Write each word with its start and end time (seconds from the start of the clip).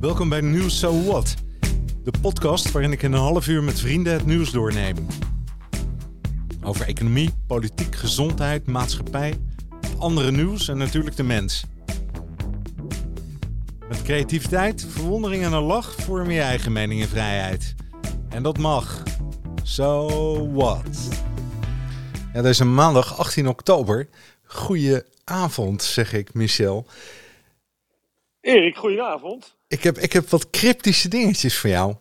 Welkom 0.00 0.28
bij 0.28 0.40
Nieuws 0.40 0.78
So 0.78 1.02
What, 1.02 1.34
de 2.04 2.12
podcast 2.20 2.72
waarin 2.72 2.92
ik 2.92 3.02
in 3.02 3.12
een 3.12 3.18
half 3.18 3.48
uur 3.48 3.62
met 3.62 3.80
vrienden 3.80 4.12
het 4.12 4.26
nieuws 4.26 4.50
doorneem. 4.50 5.06
Over 6.62 6.86
economie, 6.86 7.30
politiek, 7.46 7.94
gezondheid, 7.94 8.66
maatschappij, 8.66 9.38
andere 9.98 10.30
nieuws 10.30 10.68
en 10.68 10.78
natuurlijk 10.78 11.16
de 11.16 11.22
mens. 11.22 11.64
Met 13.88 14.02
creativiteit, 14.02 14.86
verwondering 14.88 15.44
en 15.44 15.52
een 15.52 15.62
lach 15.62 15.94
vorm 15.94 16.30
je 16.30 16.40
eigen 16.40 16.72
mening 16.72 17.00
en 17.02 17.08
vrijheid. 17.08 17.74
En 18.28 18.42
dat 18.42 18.58
mag. 18.58 19.02
So 19.62 20.08
what? 20.52 21.08
Ja, 22.32 22.42
deze 22.42 22.64
maandag 22.64 23.18
18 23.18 23.48
oktober. 23.48 24.08
Goeie 24.44 25.02
avond, 25.24 25.82
zeg 25.82 26.12
ik, 26.12 26.34
Michel. 26.34 26.86
Erik, 28.40 28.76
goedenavond. 28.76 29.55
Ik 29.68 29.82
heb, 29.82 29.98
ik 29.98 30.12
heb 30.12 30.28
wat 30.28 30.50
cryptische 30.50 31.08
dingetjes 31.08 31.58
voor 31.58 31.70
jou. 31.70 31.94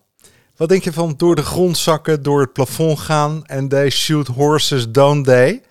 Wat 0.56 0.70
denk 0.70 0.84
je 0.84 0.94
van 0.94 1.14
door 1.18 1.36
de 1.36 1.44
grond 1.44 1.78
zakken, 1.78 2.24
door 2.24 2.42
het 2.42 2.54
plafond 2.54 3.00
gaan 3.00 3.46
en 3.46 3.68
they 3.68 3.90
shoot 3.90 4.28
horses, 4.28 4.92
don't 4.92 5.26
they? 5.26 5.62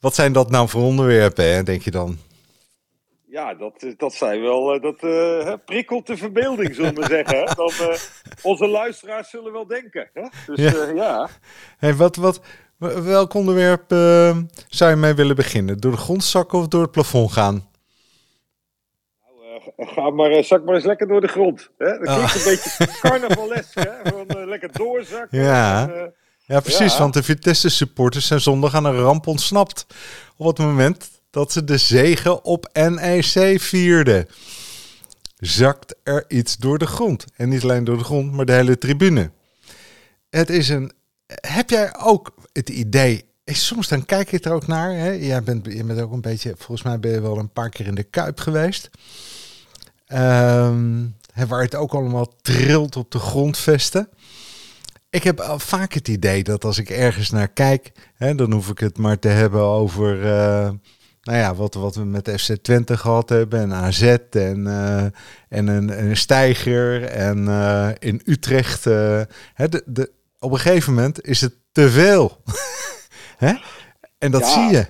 Wat 0.00 0.14
zijn 0.14 0.32
dat 0.32 0.50
nou 0.50 0.68
voor 0.68 0.82
onderwerpen, 0.82 1.54
hè, 1.54 1.62
denk 1.62 1.82
je 1.82 1.90
dan? 1.90 2.18
Ja, 3.26 3.54
dat, 3.54 3.94
dat 3.96 4.12
zijn 4.12 4.40
wel, 4.40 4.74
eh, 4.74 4.82
dat 4.82 5.02
uh, 5.02 5.54
prikkelt 5.64 6.06
de 6.06 6.16
verbeelding, 6.16 6.74
zullen 6.74 6.94
we 6.94 7.06
zeggen. 7.06 7.56
Dan, 7.56 7.70
uh, 7.80 7.96
onze 8.42 8.66
luisteraars 8.66 9.30
zullen 9.30 9.52
wel 9.52 9.66
denken. 9.66 10.10
Hè? 10.12 10.22
Dus 10.46 10.72
ja. 10.72 10.86
ja. 10.94 11.28
Hey, 11.78 11.94
wat, 11.94 12.16
wat, 12.16 12.40
welk 12.78 13.34
onderwerp 13.34 13.90
zou 14.68 14.90
je 14.90 14.96
mee 14.96 15.14
willen 15.14 15.36
beginnen? 15.36 15.80
Door 15.80 15.92
de 15.92 15.96
grond 15.96 16.24
zakken 16.24 16.58
of 16.58 16.68
door 16.68 16.82
het 16.82 16.90
plafond 16.90 17.32
gaan? 17.32 17.68
Ga 19.76 20.10
maar, 20.10 20.30
uh, 20.30 20.42
zak 20.42 20.64
maar 20.64 20.74
eens 20.74 20.84
lekker 20.84 21.06
door 21.08 21.20
de 21.20 21.28
grond. 21.28 21.70
Hè? 21.78 21.86
Dat 21.86 21.98
klinkt 21.98 22.34
ah. 22.34 22.34
een 22.34 22.42
beetje 22.44 22.98
carnavalesk, 23.00 23.74
hè? 23.74 23.90
Gewoon 24.04 24.26
uh, 24.36 24.46
lekker 24.46 24.72
doorzakken. 24.72 25.40
Ja. 25.40 25.90
En, 25.90 26.14
ja, 26.46 26.60
precies. 26.60 26.92
Ja. 26.92 26.98
Want 26.98 27.14
de 27.14 27.22
Vitesse-supporters 27.22 28.26
zijn 28.26 28.40
zondag 28.40 28.74
aan 28.74 28.84
een 28.84 29.00
ramp 29.00 29.26
ontsnapt. 29.26 29.86
Op 30.36 30.46
het 30.46 30.58
moment 30.58 31.10
dat 31.30 31.52
ze 31.52 31.64
de 31.64 31.76
zegen 31.76 32.44
op 32.44 32.68
NEC 32.72 33.60
vierden. 33.60 34.28
Zakt 35.36 35.94
er 36.02 36.24
iets 36.28 36.56
door 36.56 36.78
de 36.78 36.86
grond. 36.86 37.24
En 37.36 37.48
niet 37.48 37.62
alleen 37.62 37.84
door 37.84 37.98
de 37.98 38.04
grond, 38.04 38.32
maar 38.32 38.44
de 38.44 38.52
hele 38.52 38.78
tribune. 38.78 39.30
Het 40.30 40.50
is 40.50 40.68
een... 40.68 40.92
Heb 41.26 41.70
jij 41.70 41.94
ook 41.98 42.34
het 42.52 42.68
idee... 42.68 43.24
Soms 43.44 43.88
dan 43.88 44.04
kijk 44.04 44.30
je 44.30 44.40
er 44.40 44.52
ook 44.52 44.66
naar. 44.66 44.94
Hè? 44.94 45.10
Jij 45.10 45.42
bent, 45.42 45.66
je 45.66 45.84
bent 45.84 46.00
ook 46.00 46.12
een 46.12 46.20
beetje... 46.20 46.54
Volgens 46.56 46.82
mij 46.82 47.00
ben 47.00 47.10
je 47.10 47.20
wel 47.20 47.38
een 47.38 47.52
paar 47.52 47.68
keer 47.68 47.86
in 47.86 47.94
de 47.94 48.02
Kuip 48.02 48.40
geweest. 48.40 48.90
Um, 50.06 51.16
waar 51.48 51.62
het 51.62 51.74
ook 51.74 51.94
allemaal 51.94 52.36
trilt 52.42 52.96
op 52.96 53.10
de 53.10 53.18
grondvesten. 53.18 54.08
Ik 55.10 55.22
heb 55.22 55.54
vaak 55.56 55.92
het 55.92 56.08
idee 56.08 56.42
dat 56.42 56.64
als 56.64 56.78
ik 56.78 56.90
ergens 56.90 57.30
naar 57.30 57.48
kijk, 57.48 57.92
hè, 58.14 58.34
dan 58.34 58.52
hoef 58.52 58.68
ik 58.68 58.78
het 58.78 58.98
maar 58.98 59.18
te 59.18 59.28
hebben 59.28 59.62
over 59.62 60.16
uh, 60.16 60.70
nou 61.22 61.38
ja, 61.38 61.54
wat, 61.54 61.74
wat 61.74 61.94
we 61.94 62.04
met 62.04 62.32
FC 62.36 62.56
Twente 62.62 62.96
gehad 62.96 63.28
hebben 63.28 63.60
en 63.60 63.72
AZ 63.72 64.02
en, 64.30 64.66
uh, 64.66 65.04
en 65.48 65.66
een, 65.66 66.04
een 66.04 66.16
stijger 66.16 67.04
en 67.04 67.38
uh, 67.38 67.88
in 67.98 68.22
Utrecht. 68.24 68.84
hè, 68.84 69.68
de, 69.68 69.82
de, 69.86 70.10
op 70.38 70.52
een 70.52 70.58
gegeven 70.58 70.94
moment 70.94 71.26
is 71.26 71.40
het 71.40 71.54
te 71.72 71.90
veel. 71.90 72.42
hè? 73.44 73.54
En 74.18 74.30
dat 74.30 74.40
ja. 74.40 74.48
zie 74.48 74.76
je. 74.76 74.86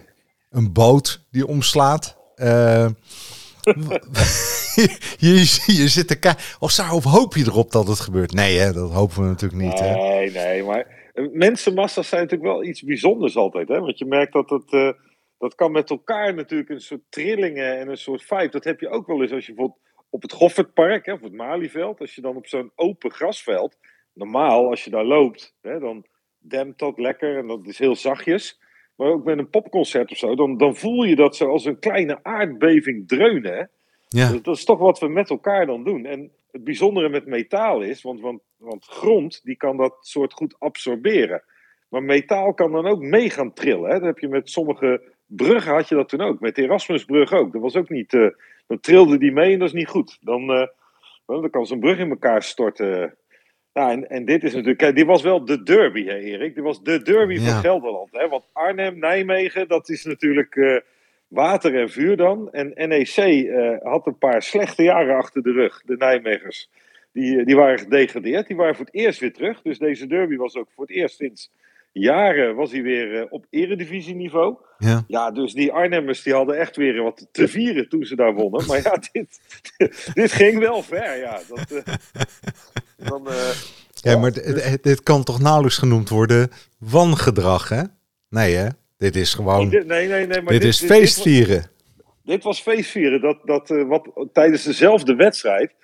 Een 0.51 0.73
boot 0.73 1.21
die 1.31 1.47
omslaat. 1.47 2.17
je, 5.27 5.35
je 5.67 5.89
zit 5.89 6.09
te 6.09 6.19
kijken. 6.19 6.43
Of, 6.59 7.05
hoop 7.05 7.35
je 7.35 7.45
erop 7.45 7.71
dat 7.71 7.89
het 7.89 8.01
gebeurt? 8.01 8.33
Nee, 8.33 8.59
hè, 8.59 8.73
dat 8.73 8.93
hopen 8.93 9.23
we 9.23 9.29
natuurlijk 9.29 9.63
niet. 9.63 9.81
Nee, 9.81 10.31
hè? 10.31 10.45
nee, 10.45 10.63
maar 10.63 11.11
eh, 11.15 11.25
mensenmassa's 11.33 12.09
zijn 12.09 12.23
natuurlijk 12.23 12.51
wel 12.51 12.65
iets 12.65 12.83
bijzonders 12.83 13.37
altijd. 13.37 13.69
Hè? 13.69 13.81
Want 13.81 13.99
je 13.99 14.05
merkt 14.05 14.33
dat 14.33 14.51
het. 14.51 14.73
Uh, 14.73 14.93
dat 15.39 15.55
kan 15.55 15.73
met 15.73 15.91
elkaar 15.91 16.35
natuurlijk 16.35 16.71
een 16.71 16.81
soort 16.81 17.01
trillingen 17.09 17.79
en 17.79 17.89
een 17.89 17.97
soort 17.97 18.23
vibe. 18.23 18.49
Dat 18.49 18.65
heb 18.65 18.81
je 18.81 18.89
ook 18.89 19.07
wel 19.07 19.23
eens 19.23 19.33
als 19.33 19.47
je 19.47 19.55
bijvoorbeeld 19.55 19.83
op 20.11 20.23
het 20.23 20.33
Goffertpark, 20.33 21.07
hè, 21.07 21.13
of 21.13 21.21
het 21.21 21.33
Malieveld, 21.33 22.01
als 22.01 22.15
je 22.15 22.21
dan 22.21 22.37
op 22.37 22.47
zo'n 22.47 22.73
open 22.75 23.11
grasveld, 23.11 23.77
normaal 24.13 24.71
als 24.71 24.85
je 24.85 24.91
daar 24.91 25.05
loopt, 25.05 25.57
hè, 25.61 25.79
dan 25.79 26.07
dempt 26.39 26.79
dat 26.79 26.99
lekker 26.99 27.39
en 27.39 27.47
dat 27.47 27.67
is 27.67 27.79
heel 27.79 27.97
zachtjes. 27.97 28.61
Maar 28.97 29.09
ook 29.09 29.25
met 29.25 29.39
een 29.39 29.51
popconcert 29.51 30.11
of 30.11 30.17
zo, 30.17 30.35
dan, 30.35 30.57
dan 30.57 30.77
voel 30.77 31.05
je 31.05 31.17
dat 31.17 31.37
zo 31.37 31.49
als 31.49 31.65
een 31.65 31.79
kleine 31.79 32.19
aardbeving 32.23 33.09
dreunen. 33.09 33.71
Ja. 34.15 34.33
Dat, 34.33 34.45
dat, 34.45 34.57
is 34.57 34.65
toch 34.65 34.79
wat 34.79 34.99
we 34.99 35.09
met 35.09 35.31
elkaar 35.31 35.67
dan 35.67 35.85
doen. 35.85 36.07
En 36.07 36.31
het 36.51 36.65
bijzondere 36.65 37.09
met 37.09 37.27
metaal 37.27 37.81
is, 37.81 38.03
want, 38.03 38.21
want, 38.21 38.43
want 38.57 38.85
grond 38.85 39.41
die 39.45 39.57
kan 39.57 39.77
dat 39.77 39.97
soort 40.01 40.33
goed 40.33 40.55
absorberen. 40.59 41.43
Maar 41.89 42.03
metaal 42.03 42.55
kan 42.55 42.73
dan 42.73 42.87
ook 42.87 43.01
mee 43.01 43.31
gaan 43.31 43.53
trillen. 43.53 43.91
Hè? 43.91 43.99
Dat 43.99 44.07
heb 44.07 44.19
je 44.19 44.29
met 44.29 44.51
sommige 44.51 45.03
bruggen 45.27 45.73
had 45.73 45.89
je 45.89 45.95
dat 45.95 46.09
toen 46.09 46.21
ook. 46.21 46.41
Met 46.41 46.55
de 46.55 46.63
Erasmusbrug 46.63 47.33
ook. 47.33 47.53
Dat 47.53 47.63
was 47.63 47.77
ook 47.77 47.89
niet. 47.89 48.13
Uh, 48.13 48.29
dan 48.67 48.81
trilde 48.81 49.19
die 49.19 49.33
mee 49.33 49.53
en 49.53 49.59
dat 49.59 49.69
is 49.69 49.75
niet 49.75 49.89
goed. 49.89 50.19
Dan, 50.21 50.51
uh, 50.51 50.67
dan 51.27 51.51
kan 51.51 51.67
zo'n 51.67 51.81
brug 51.81 51.99
in 51.99 52.11
elkaar 52.11 52.43
storten. 52.43 53.15
Nou, 53.73 53.91
en, 53.91 54.09
en 54.09 54.25
dit 54.25 54.45
is 54.45 54.53
natuurlijk. 54.53 54.79
Kijk, 54.79 54.97
dit 54.97 55.07
was 55.07 55.23
wel 55.23 55.45
de 55.45 55.63
derby, 55.63 56.05
hè, 56.05 56.19
Erik. 56.19 56.55
Dit 56.55 56.65
was 56.65 56.83
de 56.83 57.03
derby 57.03 57.35
ja. 57.35 57.41
van 57.41 57.61
Gelderland. 57.61 58.09
Hè? 58.13 58.29
Want 58.29 58.45
Arnhem, 58.53 58.99
Nijmegen, 58.99 59.69
dat 59.69 59.89
is 59.89 60.05
natuurlijk. 60.05 60.55
Uh, 60.55 60.81
water 61.35 61.81
en 61.81 61.91
vuur 61.91 62.17
dan. 62.17 62.53
En 62.53 62.89
NEC 62.89 63.17
uh, 63.17 63.77
had 63.83 64.07
een 64.07 64.19
paar 64.19 64.43
slechte 64.43 64.83
jaren 64.83 65.17
achter 65.17 65.43
de 65.43 65.53
rug, 65.53 65.83
de 65.85 65.97
Nijmegers. 65.97 66.71
Die, 67.13 67.45
die 67.45 67.57
waren 67.57 67.79
gedegradeerd, 67.79 68.47
die 68.47 68.57
waren 68.57 68.77
voor 68.77 68.85
het 68.85 68.95
eerst 68.95 69.21
weer 69.21 69.33
terug. 69.33 69.63
Dus 69.63 69.79
deze 69.79 70.07
derby 70.07 70.37
was 70.37 70.57
ook 70.57 70.69
voor 70.75 70.87
het 70.87 70.97
eerst 70.97 71.17
sinds 71.17 71.51
jaren 71.95 72.55
was 72.55 72.73
hij 72.73 72.83
weer 72.83 73.13
uh, 73.13 73.25
op 73.29 73.47
eredivisieniveau. 73.51 74.57
Ja. 74.79 75.05
ja, 75.07 75.31
dus 75.31 75.53
die 75.53 75.73
Arnhemmers 75.73 76.23
die 76.23 76.35
hadden 76.35 76.59
echt 76.59 76.77
weer 76.77 77.03
wat 77.03 77.27
te 77.33 77.49
vieren 77.49 77.89
toen 77.89 78.05
ze 78.05 78.17
daar 78.17 78.35
wonnen. 78.35 78.67
Maar 78.67 78.83
ja, 78.83 78.99
dit, 79.13 79.41
dit 80.15 80.33
ging 80.33 80.59
wel 80.59 80.83
ver, 80.83 81.19
ja. 81.19 81.41
Dat, 81.49 81.71
uh, 81.71 81.83
dan, 83.09 83.29
ja, 83.93 84.19
maar 84.19 84.33
dit 84.81 85.03
kan 85.03 85.25
toch 85.25 85.41
nauwelijks 85.41 85.79
genoemd 85.79 86.09
worden 86.09 86.51
wangedrag, 86.79 87.69
hè? 87.69 87.83
Nee, 88.29 88.55
hè? 88.55 88.69
Dit 89.05 89.17
is 89.17 89.35
gewoon. 89.35 89.69
Nee, 89.69 89.85
nee, 89.85 90.09
nee. 90.09 90.27
maar 90.27 90.53
dit, 90.53 90.61
dit 90.61 90.65
is 90.65 90.85
feestvieren. 90.85 91.57
Dit 91.57 91.97
was, 91.97 92.15
dit 92.23 92.43
was 92.43 92.61
feestvieren. 92.61 93.21
Dat, 93.21 93.39
dat, 93.45 93.71
uh, 93.71 93.89
wat, 93.89 94.29
tijdens 94.33 94.65
dezelfde 94.65 95.15
wedstrijd 95.15 95.75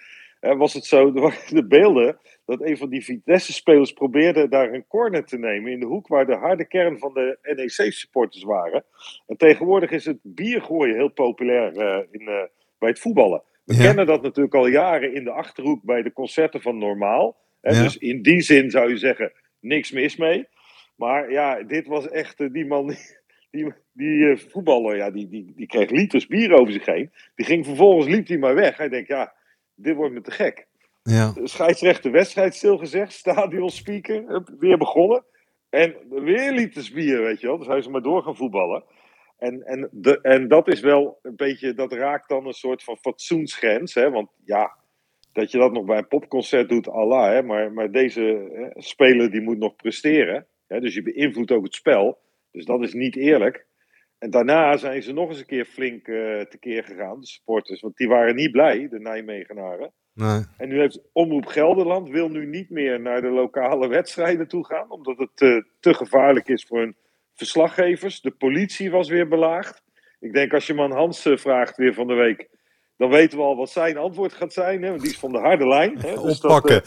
uh, 0.40 0.56
was 0.56 0.72
het 0.74 0.84
zo. 0.84 1.12
De 1.48 1.66
beelden 1.66 2.18
dat 2.46 2.62
een 2.62 2.76
van 2.76 2.88
die 2.88 3.04
Vitesse-spelers 3.04 3.92
probeerde 3.92 4.48
daar 4.48 4.72
een 4.72 4.86
corner 4.86 5.24
te 5.24 5.38
nemen 5.38 5.72
in 5.72 5.80
de 5.80 5.86
hoek 5.86 6.08
waar 6.08 6.26
de 6.26 6.36
harde 6.36 6.66
kern 6.66 6.98
van 6.98 7.14
de 7.14 7.38
NEC-supporters 7.42 8.42
waren. 8.42 8.84
En 9.26 9.36
tegenwoordig 9.36 9.90
is 9.90 10.04
het 10.04 10.18
biergooien 10.22 10.96
heel 10.96 11.12
populair 11.12 11.76
uh, 11.76 11.98
in, 12.10 12.48
bij 12.78 12.88
het 12.88 12.98
voetballen. 12.98 13.42
We 13.64 13.74
ja. 13.74 13.80
kennen 13.80 14.06
dat 14.06 14.22
natuurlijk 14.22 14.54
al 14.54 14.66
jaren 14.66 15.14
in 15.14 15.24
de 15.24 15.30
achterhoek 15.30 15.82
bij 15.82 16.02
de 16.02 16.12
concerten 16.12 16.62
van 16.62 16.78
Normaal. 16.78 17.36
Ja. 17.60 17.82
Dus 17.82 17.96
in 17.96 18.22
die 18.22 18.40
zin 18.40 18.70
zou 18.70 18.88
je 18.88 18.96
zeggen, 18.96 19.32
niks 19.60 19.90
mis 19.90 20.16
mee. 20.16 20.48
Maar 21.00 21.30
ja, 21.30 21.62
dit 21.62 21.86
was 21.86 22.08
echt, 22.08 22.40
uh, 22.40 22.52
die 22.52 22.66
man, 22.66 22.86
die, 23.50 23.72
die 23.92 24.18
uh, 24.18 24.36
voetballer, 24.36 24.96
ja, 24.96 25.10
die, 25.10 25.28
die, 25.28 25.52
die 25.56 25.66
kreeg 25.66 25.90
liters 25.90 26.26
bier 26.26 26.52
over 26.52 26.72
zich 26.72 26.86
heen. 26.86 27.12
Die 27.34 27.46
ging 27.46 27.64
vervolgens, 27.66 28.06
liep 28.06 28.28
hij 28.28 28.38
maar 28.38 28.54
weg. 28.54 28.76
Hij 28.76 28.88
denkt, 28.88 29.08
ja, 29.08 29.32
dit 29.74 29.96
wordt 29.96 30.14
me 30.14 30.20
te 30.20 30.30
gek. 30.30 30.66
Ja. 31.02 31.32
Scheidsrechter 31.44 32.10
wedstrijd 32.10 32.54
stilgezegd, 32.54 33.12
stadionspeaker, 33.12 34.44
weer 34.58 34.78
begonnen. 34.78 35.24
En 35.70 35.94
weer 36.08 36.52
liters 36.52 36.92
bier, 36.92 37.22
weet 37.22 37.40
je 37.40 37.46
wel. 37.46 37.58
Dus 37.58 37.66
hij 37.66 37.78
is 37.78 37.88
maar 37.88 38.02
door 38.02 38.22
gaan 38.22 38.36
voetballen. 38.36 38.84
En, 39.38 39.62
en, 39.62 39.88
de, 39.92 40.20
en 40.20 40.48
dat 40.48 40.68
is 40.68 40.80
wel 40.80 41.18
een 41.22 41.36
beetje, 41.36 41.74
dat 41.74 41.92
raakt 41.92 42.28
dan 42.28 42.46
een 42.46 42.52
soort 42.52 42.82
van 42.82 42.96
fatsoensgrens. 42.96 43.94
Hè? 43.94 44.10
Want 44.10 44.30
ja, 44.44 44.76
dat 45.32 45.50
je 45.50 45.58
dat 45.58 45.72
nog 45.72 45.84
bij 45.84 45.98
een 45.98 46.08
popconcert 46.08 46.68
doet, 46.68 46.88
Allah. 46.88 47.32
Hè? 47.32 47.42
Maar, 47.42 47.72
maar 47.72 47.90
deze 47.90 48.50
hè, 48.52 48.82
speler 48.82 49.30
die 49.30 49.40
moet 49.40 49.58
nog 49.58 49.76
presteren 49.76 50.46
dus 50.78 50.94
je 50.94 51.02
beïnvloedt 51.02 51.50
ook 51.50 51.64
het 51.64 51.74
spel. 51.74 52.18
Dus 52.50 52.64
dat 52.64 52.82
is 52.82 52.92
niet 52.92 53.16
eerlijk. 53.16 53.66
En 54.18 54.30
daarna 54.30 54.76
zijn 54.76 55.02
ze 55.02 55.12
nog 55.12 55.28
eens 55.28 55.38
een 55.38 55.46
keer 55.46 55.64
flink 55.64 56.06
uh, 56.06 56.40
tekeer 56.40 56.84
gegaan, 56.84 57.20
de 57.20 57.26
supporters. 57.26 57.80
Want 57.80 57.96
die 57.96 58.08
waren 58.08 58.34
niet 58.34 58.50
blij, 58.50 58.88
de 58.88 59.00
Nijmegenaren. 59.00 59.92
Nee. 60.14 60.44
En 60.56 60.68
nu 60.68 60.78
heeft 60.78 61.00
Omroep 61.12 61.46
Gelderland 61.46 62.08
wil 62.08 62.28
nu 62.28 62.46
niet 62.46 62.70
meer 62.70 63.00
naar 63.00 63.20
de 63.20 63.30
lokale 63.30 63.88
wedstrijden 63.88 64.48
toe 64.48 64.66
gaan. 64.66 64.90
Omdat 64.90 65.18
het 65.18 65.40
uh, 65.40 65.62
te 65.80 65.94
gevaarlijk 65.94 66.48
is 66.48 66.64
voor 66.64 66.78
hun 66.78 66.96
verslaggevers. 67.34 68.20
De 68.20 68.30
politie 68.30 68.90
was 68.90 69.08
weer 69.08 69.28
belaagd. 69.28 69.82
Ik 70.18 70.32
denk 70.32 70.52
als 70.52 70.66
je 70.66 70.74
man 70.74 70.92
Hans 70.92 71.26
uh, 71.26 71.36
vraagt 71.36 71.76
weer 71.76 71.94
van 71.94 72.06
de 72.06 72.14
week. 72.14 72.48
Dan 72.96 73.10
weten 73.10 73.38
we 73.38 73.44
al 73.44 73.56
wat 73.56 73.70
zijn 73.70 73.96
antwoord 73.96 74.32
gaat 74.32 74.52
zijn. 74.52 74.82
Hè? 74.82 74.88
Want 74.88 75.00
die 75.00 75.10
is 75.10 75.18
van 75.18 75.32
de 75.32 75.38
harde 75.38 75.66
lijn. 75.66 75.98
Hè? 75.98 76.14
Dus 76.22 76.40
oppakken. 76.40 76.82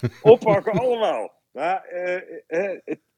Dat, 0.00 0.10
oppakken 0.22 0.72
allemaal. 0.72 1.32
Maar 1.52 1.84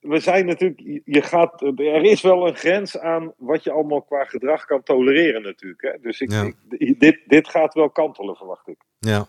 we 0.03 0.21
zijn 0.21 0.47
natuurlijk, 0.47 1.01
je 1.05 1.23
gaat, 1.23 1.63
er 1.63 2.05
is 2.05 2.21
wel 2.21 2.47
een 2.47 2.57
grens 2.57 2.99
aan 2.99 3.33
wat 3.37 3.65
je 3.65 3.71
allemaal 3.71 4.03
qua 4.03 4.25
gedrag 4.25 4.65
kan 4.65 4.83
tolereren 4.83 5.43
natuurlijk. 5.43 5.83
Hè? 5.83 5.91
Dus 6.01 6.21
ik, 6.21 6.31
ja. 6.31 6.53
ik, 6.69 7.01
dit, 7.01 7.19
dit 7.27 7.49
gaat 7.49 7.75
wel 7.75 7.91
kantelen, 7.91 8.37
verwacht 8.37 8.69
ik. 8.69 8.77
Ja. 8.99 9.27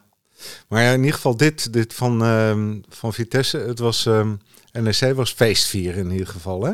Maar 0.69 0.81
ja, 0.81 0.91
in 0.91 0.99
ieder 0.99 1.13
geval 1.13 1.37
dit, 1.37 1.73
dit 1.73 1.93
van, 1.93 2.23
ehm, 2.23 2.79
van 2.89 3.13
Vitesse, 3.13 3.57
het 3.57 3.79
was, 3.79 4.05
um, 4.05 4.39
NEC 4.71 5.13
was 5.15 5.33
feestvieren 5.33 6.05
in 6.05 6.11
ieder 6.11 6.27
geval. 6.27 6.63
Hè? 6.63 6.73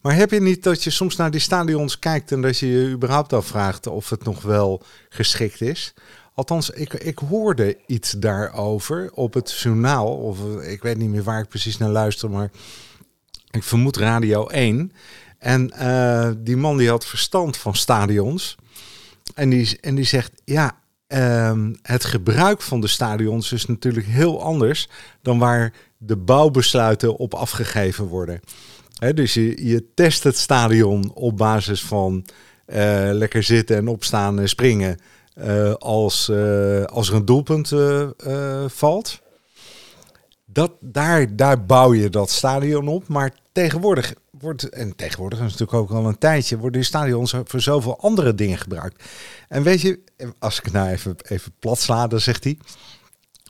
Maar 0.00 0.14
heb 0.14 0.30
je 0.30 0.40
niet 0.40 0.62
dat 0.62 0.84
je 0.84 0.90
soms 0.90 1.16
naar 1.16 1.30
die 1.30 1.40
stadions 1.40 1.98
kijkt 1.98 2.32
en 2.32 2.42
dat 2.42 2.58
je 2.58 2.66
je 2.66 2.88
überhaupt 2.88 3.32
afvraagt 3.32 3.86
of 3.86 4.10
het 4.10 4.24
nog 4.24 4.42
wel 4.42 4.82
geschikt 5.08 5.60
is? 5.60 5.94
Althans, 6.34 6.70
ik, 6.70 6.94
ik 6.94 7.18
hoorde 7.18 7.76
iets 7.86 8.10
daarover 8.10 9.10
op 9.12 9.34
het 9.34 9.60
journaal. 9.60 10.16
Of 10.16 10.62
ik 10.62 10.82
weet 10.82 10.96
niet 10.96 11.10
meer 11.10 11.22
waar 11.22 11.40
ik 11.40 11.48
precies 11.48 11.78
naar 11.78 11.88
luister, 11.88 12.30
maar 12.30 12.50
ik 13.50 13.62
vermoed 13.62 13.96
Radio 13.96 14.46
1. 14.46 14.92
En 15.38 15.72
uh, 15.80 16.30
die 16.38 16.56
man 16.56 16.76
die 16.76 16.88
had 16.88 17.06
verstand 17.06 17.56
van 17.56 17.74
stadions. 17.74 18.56
En 19.34 19.50
die, 19.50 19.78
en 19.80 19.94
die 19.94 20.04
zegt, 20.04 20.32
ja, 20.44 20.78
uh, 21.08 21.66
het 21.82 22.04
gebruik 22.04 22.62
van 22.62 22.80
de 22.80 22.86
stadions 22.86 23.52
is 23.52 23.66
natuurlijk 23.66 24.06
heel 24.06 24.42
anders 24.42 24.88
dan 25.22 25.38
waar 25.38 25.72
de 25.96 26.16
bouwbesluiten 26.16 27.16
op 27.16 27.34
afgegeven 27.34 28.04
worden. 28.04 28.40
He, 28.98 29.14
dus 29.14 29.34
je, 29.34 29.66
je 29.66 29.84
test 29.94 30.24
het 30.24 30.36
stadion 30.36 31.10
op 31.14 31.36
basis 31.36 31.82
van 31.82 32.24
uh, 32.66 32.76
lekker 33.12 33.42
zitten 33.42 33.76
en 33.76 33.88
opstaan 33.88 34.40
en 34.40 34.48
springen 34.48 34.98
uh, 35.36 35.74
als, 35.74 36.30
als 36.86 37.08
er 37.08 37.14
een 37.14 37.24
doelpunt 37.24 37.72
valt. 38.66 39.20
Dat, 40.58 40.72
daar, 40.80 41.36
daar 41.36 41.64
bouw 41.64 41.94
je 41.94 42.10
dat 42.10 42.30
stadion 42.30 42.88
op. 42.88 43.08
Maar 43.08 43.32
tegenwoordig 43.52 44.14
wordt, 44.30 44.68
en 44.68 44.96
tegenwoordig 44.96 45.38
is 45.38 45.44
natuurlijk 45.44 45.72
ook 45.72 45.90
al 45.90 46.06
een 46.06 46.18
tijdje, 46.18 46.56
worden 46.56 46.80
die 46.80 46.88
stadions 46.88 47.34
voor 47.44 47.60
zoveel 47.60 48.00
andere 48.00 48.34
dingen 48.34 48.58
gebruikt. 48.58 49.02
En 49.48 49.62
weet 49.62 49.80
je, 49.80 50.00
als 50.38 50.58
ik 50.58 50.64
het 50.64 50.72
nou 50.72 50.88
even, 50.88 51.16
even 51.28 51.52
plat 51.58 51.80
sla, 51.80 52.06
dan 52.06 52.20
zegt 52.20 52.44
hij, 52.44 52.58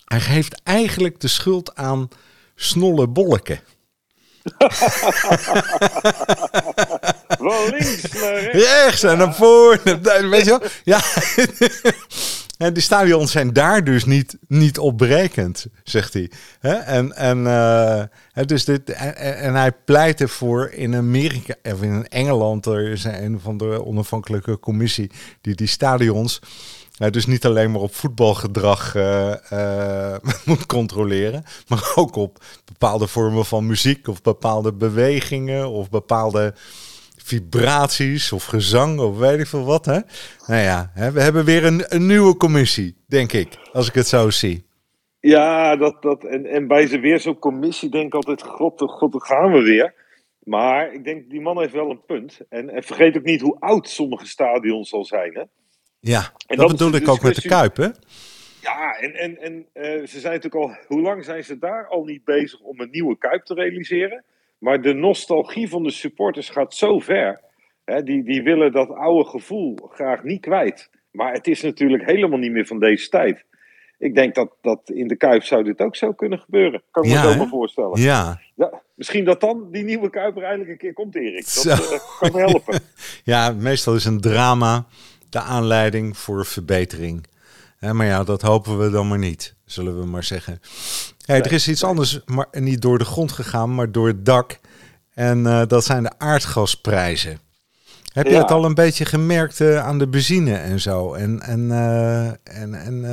hij 0.05 0.21
geeft 0.21 0.61
eigenlijk 0.63 1.21
de 1.21 1.29
schuld 1.29 1.75
aan 1.75 2.09
snolle 2.55 3.09
bolleken. 3.09 3.61
Van 7.29 7.71
links 7.71 8.13
naar 8.13 8.41
rechts. 8.41 8.53
Rechts 8.53 9.03
en 9.03 9.19
naar 9.19 9.35
voren. 9.35 10.31
Weet 10.31 10.45
je 10.45 10.59
wel? 10.59 10.63
Ja. 10.85 11.03
En 12.59 12.73
die 12.73 12.83
stadions 12.83 13.31
zijn 13.31 13.53
daar 13.53 13.85
dus 13.85 14.05
niet, 14.05 14.37
niet 14.49 14.79
op 14.79 14.99
berekend, 14.99 15.67
zegt 15.85 16.13
hij. 16.13 16.31
En, 16.61 17.17
en, 17.17 17.39
uh, 17.39 18.03
dus 18.47 18.65
dit, 18.65 18.91
en, 18.91 19.55
hij 19.55 19.73
pleit 19.73 20.21
ervoor 20.21 20.71
in 20.71 20.95
Amerika, 20.95 21.55
of 21.63 21.83
in 21.83 22.09
Engeland, 22.09 22.67
er 22.67 22.89
is 22.89 23.05
een 23.05 23.41
van 23.41 23.57
de 23.57 23.85
onafhankelijke 23.85 24.59
commissie 24.59 25.11
die 25.41 25.55
die 25.55 25.67
stadions 25.67 26.41
dus 27.11 27.27
niet 27.27 27.47
alleen 27.47 27.71
maar 27.71 27.81
op 27.81 27.95
voetbalgedrag 27.95 28.95
uh, 28.95 29.35
uh, 29.53 30.15
moet 30.45 30.67
controleren, 30.67 31.45
maar 31.69 31.93
ook 31.95 32.17
op 32.17 32.45
bepaalde 32.65 33.07
vormen 33.07 33.47
van 33.47 33.67
muziek 33.67 34.09
of 34.09 34.23
bepaalde 34.23 34.73
bewegingen 34.73 35.69
of 35.69 35.91
bepaalde 35.91 36.55
vibraties 37.29 38.33
of 38.33 38.45
gezang 38.45 38.99
of 39.01 39.19
weet 39.19 39.39
ik 39.39 39.47
veel 39.47 39.65
wat. 39.65 39.85
Hè? 39.85 39.99
Nou 40.47 40.63
ja, 40.63 40.91
hè, 40.95 41.13
we 41.13 41.21
hebben 41.21 41.45
weer 41.45 41.65
een, 41.65 41.85
een 41.89 42.07
nieuwe 42.07 42.37
commissie, 42.37 42.97
denk 43.07 43.33
ik, 43.33 43.59
als 43.73 43.89
ik 43.89 43.95
het 43.95 44.07
zo 44.07 44.31
zie. 44.31 44.67
Ja, 45.21 45.77
dat, 45.77 46.03
dat, 46.03 46.25
en, 46.25 46.47
en 46.47 46.67
bij 46.67 46.87
ze 46.87 46.99
weer 46.99 47.21
zo'n 47.21 47.39
commissie 47.39 47.91
denk 47.91 48.07
ik 48.07 48.15
altijd, 48.15 48.43
god, 48.43 48.81
god, 48.81 49.13
dan 49.13 49.23
gaan 49.23 49.53
we 49.53 49.63
weer. 49.63 49.95
Maar 50.39 50.93
ik 50.93 51.05
denk, 51.05 51.31
die 51.31 51.41
man 51.41 51.59
heeft 51.59 51.73
wel 51.73 51.91
een 51.91 52.05
punt. 52.07 52.41
En, 52.49 52.71
en 52.71 52.83
vergeet 52.83 53.17
ook 53.17 53.25
niet 53.25 53.41
hoe 53.41 53.57
oud 53.61 53.89
sommige 53.89 54.27
stadions 54.27 54.93
al 54.93 55.05
zijn. 55.05 55.35
Hè? 55.35 55.43
Ja, 56.01 56.33
en 56.47 56.57
dat, 56.57 56.69
bedoel 56.69 56.95
ik 56.95 57.09
ook 57.09 57.23
met 57.23 57.35
de 57.35 57.49
Kuip, 57.49 57.77
hè? 57.77 57.89
Ja, 58.63 58.99
en, 58.99 59.15
en, 59.15 59.39
en 59.39 59.55
uh, 59.75 60.07
ze 60.07 60.21
zijn 60.21 60.35
natuurlijk 60.35 60.55
al, 60.55 60.77
hoe 60.87 61.01
lang 61.01 61.25
zijn 61.25 61.45
ze 61.45 61.59
daar 61.59 61.87
al 61.87 62.05
niet 62.05 62.25
bezig 62.25 62.61
om 62.61 62.81
een 62.81 62.91
nieuwe 62.91 63.19
Kuip 63.19 63.45
te 63.45 63.55
realiseren? 63.55 64.25
Maar 64.59 64.83
de 64.83 64.95
nostalgie 64.95 65.69
van 65.69 65.83
de 65.83 65.91
supporters 65.91 66.49
gaat 66.51 66.75
zo 66.75 66.99
ver. 66.99 67.41
Hè, 67.85 68.03
die, 68.03 68.25
die 68.25 68.43
willen 68.43 68.73
dat 68.73 68.91
oude 68.91 69.29
gevoel 69.29 69.77
graag 69.91 70.23
niet 70.23 70.41
kwijt. 70.41 70.91
Maar 71.11 71.33
het 71.33 71.47
is 71.47 71.63
natuurlijk 71.63 72.05
helemaal 72.05 72.39
niet 72.39 72.53
meer 72.53 72.67
van 72.67 72.79
deze 72.79 73.09
tijd. 73.09 73.45
Ik 73.99 74.15
denk 74.15 74.35
dat, 74.35 74.51
dat 74.61 74.91
in 74.91 75.09
de 75.09 75.17
Kuip 75.17 75.43
zou 75.43 75.65
dit 75.65 75.81
ook 75.81 75.97
zo 75.97 76.13
kunnen 76.13 76.39
gebeuren. 76.39 76.83
Kan 76.91 77.03
ik 77.03 77.11
me 77.11 77.17
zo 77.17 77.37
maar 77.37 77.49
voorstellen. 77.49 78.01
Ja. 78.01 78.41
ja. 78.55 78.83
Misschien 78.95 79.25
dat 79.25 79.41
dan 79.41 79.69
die 79.71 79.85
nieuwe 79.85 80.11
Kuip 80.11 80.37
eindelijk 80.37 80.71
een 80.71 80.79
keer 80.79 80.93
komt, 80.93 81.15
Erik. 81.15 81.55
Dat 81.55 81.67
uh, 81.67 81.99
kan 82.19 82.33
me 82.33 82.39
helpen. 82.39 82.81
ja, 83.25 83.51
meestal 83.51 83.95
is 83.95 84.05
een 84.05 84.21
drama 84.21 84.87
de 85.29 85.41
aanleiding 85.41 86.17
voor 86.17 86.47
verbetering. 86.47 87.27
maar 87.81 88.07
ja, 88.07 88.25
dat 88.25 88.43
hopen 88.43 88.79
we 88.79 88.91
dan 88.91 89.09
maar 89.09 89.19
niet, 89.19 89.55
zullen 89.65 90.01
we 90.01 90.07
maar 90.07 90.25
zeggen. 90.25 90.61
Er 91.37 91.53
is 91.53 91.69
iets 91.69 91.85
anders, 91.85 92.21
maar 92.25 92.47
niet 92.51 92.83
door 92.83 92.99
de 92.99 93.05
grond 93.05 93.33
gegaan, 93.33 93.75
maar 93.75 93.93
door 93.93 94.07
het 94.07 94.25
dak. 94.25 94.59
En 95.15 95.39
uh, 95.39 95.67
dat 95.67 95.85
zijn 95.85 96.03
de 96.03 96.13
aardgasprijzen. 96.19 97.39
Heb 98.13 98.27
je 98.27 98.37
het 98.37 98.51
al 98.51 98.65
een 98.65 98.75
beetje 98.75 99.05
gemerkt 99.05 99.61
uh, 99.61 99.87
aan 99.87 99.99
de 99.99 100.09
benzine 100.09 100.55
en 100.55 100.81
zo? 100.81 101.15
En, 101.15 101.41
en, 101.41 101.61
uh, 101.61 102.27
en, 102.29 102.75
en 102.75 103.05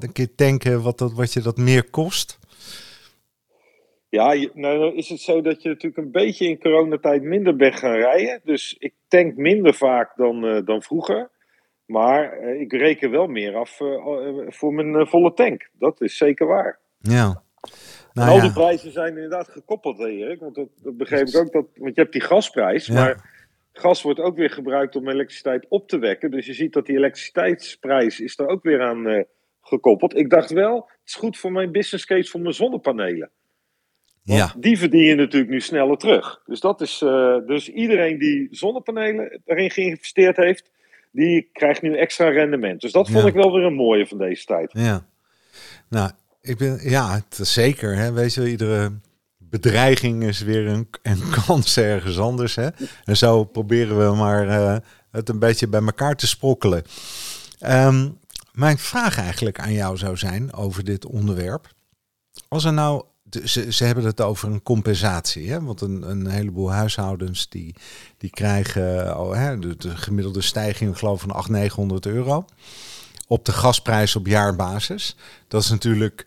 een 0.00 0.12
keer 0.12 0.34
tanken 0.34 0.82
wat, 0.82 0.98
dat, 0.98 1.12
wat 1.12 1.32
je 1.32 1.40
dat 1.40 1.56
meer 1.56 1.90
kost? 1.90 2.38
Ja, 4.08 4.48
nou 4.54 4.96
is 4.96 5.08
het 5.08 5.20
zo 5.20 5.40
dat 5.40 5.62
je 5.62 5.68
natuurlijk 5.68 5.96
een 5.96 6.10
beetje 6.10 6.48
in 6.48 6.58
coronatijd 6.58 7.22
minder 7.22 7.56
bent 7.56 7.76
gaan 7.76 7.94
rijden. 7.94 8.40
Dus 8.44 8.76
ik 8.78 8.94
tank 9.08 9.36
minder 9.36 9.74
vaak 9.74 10.16
dan, 10.16 10.64
dan 10.64 10.82
vroeger. 10.82 11.30
Maar 11.86 12.40
uh, 12.40 12.60
ik 12.60 12.72
reken 12.72 13.10
wel 13.10 13.26
meer 13.26 13.56
af 13.56 13.80
uh, 13.80 13.88
voor 14.48 14.74
mijn 14.74 15.06
volle 15.06 15.34
tank. 15.34 15.68
Dat 15.78 16.00
is 16.00 16.16
zeker 16.16 16.46
waar. 16.46 16.78
Ja. 16.98 17.41
Nou, 18.12 18.30
al 18.30 18.40
die 18.40 18.52
prijzen 18.52 18.92
zijn 18.92 19.14
inderdaad 19.14 19.48
gekoppeld, 19.48 19.98
Erik. 19.98 20.40
Want 20.40 20.54
dat, 20.54 20.68
dat 20.82 20.96
begreep 20.96 21.26
ik 21.26 21.36
ook. 21.36 21.52
Dat, 21.52 21.66
want 21.74 21.94
je 21.94 22.00
hebt 22.00 22.12
die 22.12 22.22
gasprijs. 22.22 22.88
Maar 22.88 23.30
gas 23.72 24.02
wordt 24.02 24.20
ook 24.20 24.36
weer 24.36 24.50
gebruikt 24.50 24.96
om 24.96 25.08
elektriciteit 25.08 25.66
op 25.68 25.88
te 25.88 25.98
wekken. 25.98 26.30
Dus 26.30 26.46
je 26.46 26.54
ziet 26.54 26.72
dat 26.72 26.86
die 26.86 26.96
elektriciteitsprijs 26.96 28.20
is 28.20 28.38
er 28.38 28.46
ook 28.46 28.62
weer 28.62 28.82
aan 28.82 29.26
gekoppeld. 29.62 30.16
Ik 30.16 30.30
dacht 30.30 30.50
wel, 30.50 30.76
het 30.76 31.08
is 31.08 31.14
goed 31.14 31.38
voor 31.38 31.52
mijn 31.52 31.72
business 31.72 32.04
case 32.04 32.30
voor 32.30 32.40
mijn 32.40 32.54
zonnepanelen. 32.54 33.30
Want 34.22 34.38
ja. 34.38 34.54
die 34.58 34.78
verdien 34.78 35.04
je 35.04 35.14
natuurlijk 35.14 35.50
nu 35.50 35.60
sneller 35.60 35.96
terug. 35.96 36.42
Dus, 36.46 36.60
dat 36.60 36.80
is, 36.80 36.98
dus 37.46 37.68
iedereen 37.68 38.18
die 38.18 38.48
zonnepanelen 38.50 39.40
erin 39.44 39.70
geïnvesteerd 39.70 40.36
heeft 40.36 40.70
die 41.12 41.48
krijgt 41.52 41.82
nu 41.82 41.96
extra 41.96 42.28
rendement. 42.28 42.80
Dus 42.80 42.92
dat 42.92 43.10
vond 43.10 43.26
ik 43.26 43.34
wel 43.34 43.52
weer 43.52 43.64
een 43.64 43.74
mooie 43.74 44.06
van 44.06 44.18
deze 44.18 44.44
tijd. 44.44 44.70
Ja, 44.72 45.06
nou, 45.88 46.10
ik 46.42 46.58
ben, 46.58 46.90
ja, 46.90 47.12
het 47.12 47.48
zeker. 47.48 47.96
Hè. 47.96 48.12
Weet 48.12 48.34
je, 48.34 48.50
iedere 48.50 48.92
bedreiging 49.38 50.22
is 50.22 50.40
weer 50.40 50.66
een, 50.66 50.88
een 51.02 51.22
kans 51.46 51.76
ergens 51.76 52.18
anders. 52.18 52.54
Hè. 52.54 52.68
En 53.04 53.16
zo 53.16 53.44
proberen 53.44 53.98
we 53.98 54.16
maar 54.16 54.46
uh, 54.46 54.76
het 55.10 55.28
een 55.28 55.38
beetje 55.38 55.68
bij 55.68 55.82
elkaar 55.82 56.16
te 56.16 56.26
sprokkelen. 56.26 56.82
Um, 57.66 58.18
mijn 58.52 58.78
vraag 58.78 59.18
eigenlijk 59.18 59.60
aan 59.60 59.72
jou 59.72 59.96
zou 59.96 60.16
zijn 60.16 60.52
over 60.52 60.84
dit 60.84 61.06
onderwerp. 61.06 61.72
Als 62.48 62.64
er 62.64 62.72
nou 62.72 63.04
ze, 63.44 63.72
ze 63.72 63.84
hebben 63.84 64.04
het 64.04 64.20
over 64.20 64.50
een 64.50 64.62
compensatie. 64.62 65.50
Hè? 65.50 65.62
Want 65.62 65.80
een, 65.80 66.10
een 66.10 66.26
heleboel 66.26 66.72
huishoudens 66.72 67.48
die, 67.48 67.74
die 68.18 68.30
krijgen 68.30 69.18
oh, 69.18 69.34
hè, 69.34 69.58
de, 69.58 69.76
de, 69.76 69.96
gemiddelde 69.96 70.40
stijging, 70.40 70.98
geloof 70.98 71.20
van 71.20 71.30
800, 71.30 71.62
900 71.62 72.06
euro. 72.06 72.44
Op 73.32 73.44
de 73.44 73.52
gasprijs 73.52 74.16
op 74.16 74.26
jaarbasis. 74.26 75.16
Dat 75.48 75.62
is 75.62 75.70
natuurlijk 75.70 76.26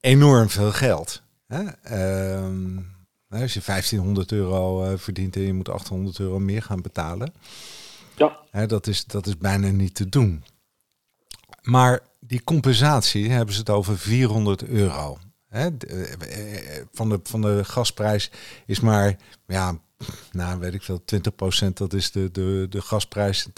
enorm 0.00 0.48
veel 0.48 0.72
geld. 0.72 1.22
Hè? 1.46 1.62
Uh, 1.62 3.40
als 3.40 3.54
je 3.54 3.60
1500 3.64 4.32
euro 4.32 4.84
uh, 4.84 4.98
verdient 4.98 5.36
en 5.36 5.42
je 5.42 5.52
moet 5.52 5.68
800 5.68 6.18
euro 6.18 6.38
meer 6.38 6.62
gaan 6.62 6.82
betalen. 6.82 7.32
Ja. 8.16 8.38
Hè, 8.50 8.66
dat, 8.66 8.86
is, 8.86 9.04
dat 9.04 9.26
is 9.26 9.38
bijna 9.38 9.68
niet 9.68 9.94
te 9.94 10.08
doen. 10.08 10.44
Maar 11.62 12.00
die 12.20 12.44
compensatie 12.44 13.30
hebben 13.30 13.54
ze 13.54 13.60
het 13.60 13.70
over 13.70 13.98
400 13.98 14.64
euro. 14.64 15.18
Hè, 15.48 15.68
eh, 15.76 16.12
eh, 16.12 16.86
van, 16.92 17.08
de, 17.08 17.20
van 17.22 17.40
de 17.40 17.64
gasprijs 17.64 18.30
is 18.66 18.80
maar, 18.80 19.16
ja, 19.46 19.78
nou 20.32 20.58
weet 20.58 20.74
ik 20.74 20.82
veel, 20.82 21.02
20% 21.66 21.72
dat 21.72 21.92
is 21.92 22.10
de, 22.10 22.30
de, 22.30 22.66
de 22.70 22.80
gasprijs 22.80 23.46
en 23.46 23.52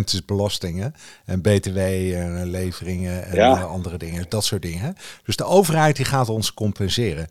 80% 0.00 0.04
is 0.04 0.24
belastingen 0.24 0.94
en 1.24 1.40
btw 1.40 1.76
en 1.76 2.50
leveringen 2.50 3.24
en 3.24 3.34
ja. 3.34 3.60
andere 3.62 3.98
dingen, 3.98 4.26
dat 4.28 4.44
soort 4.44 4.62
dingen. 4.62 4.96
Dus 5.24 5.36
de 5.36 5.44
overheid 5.44 5.96
die 5.96 6.04
gaat 6.04 6.28
ons 6.28 6.54
compenseren. 6.54 7.28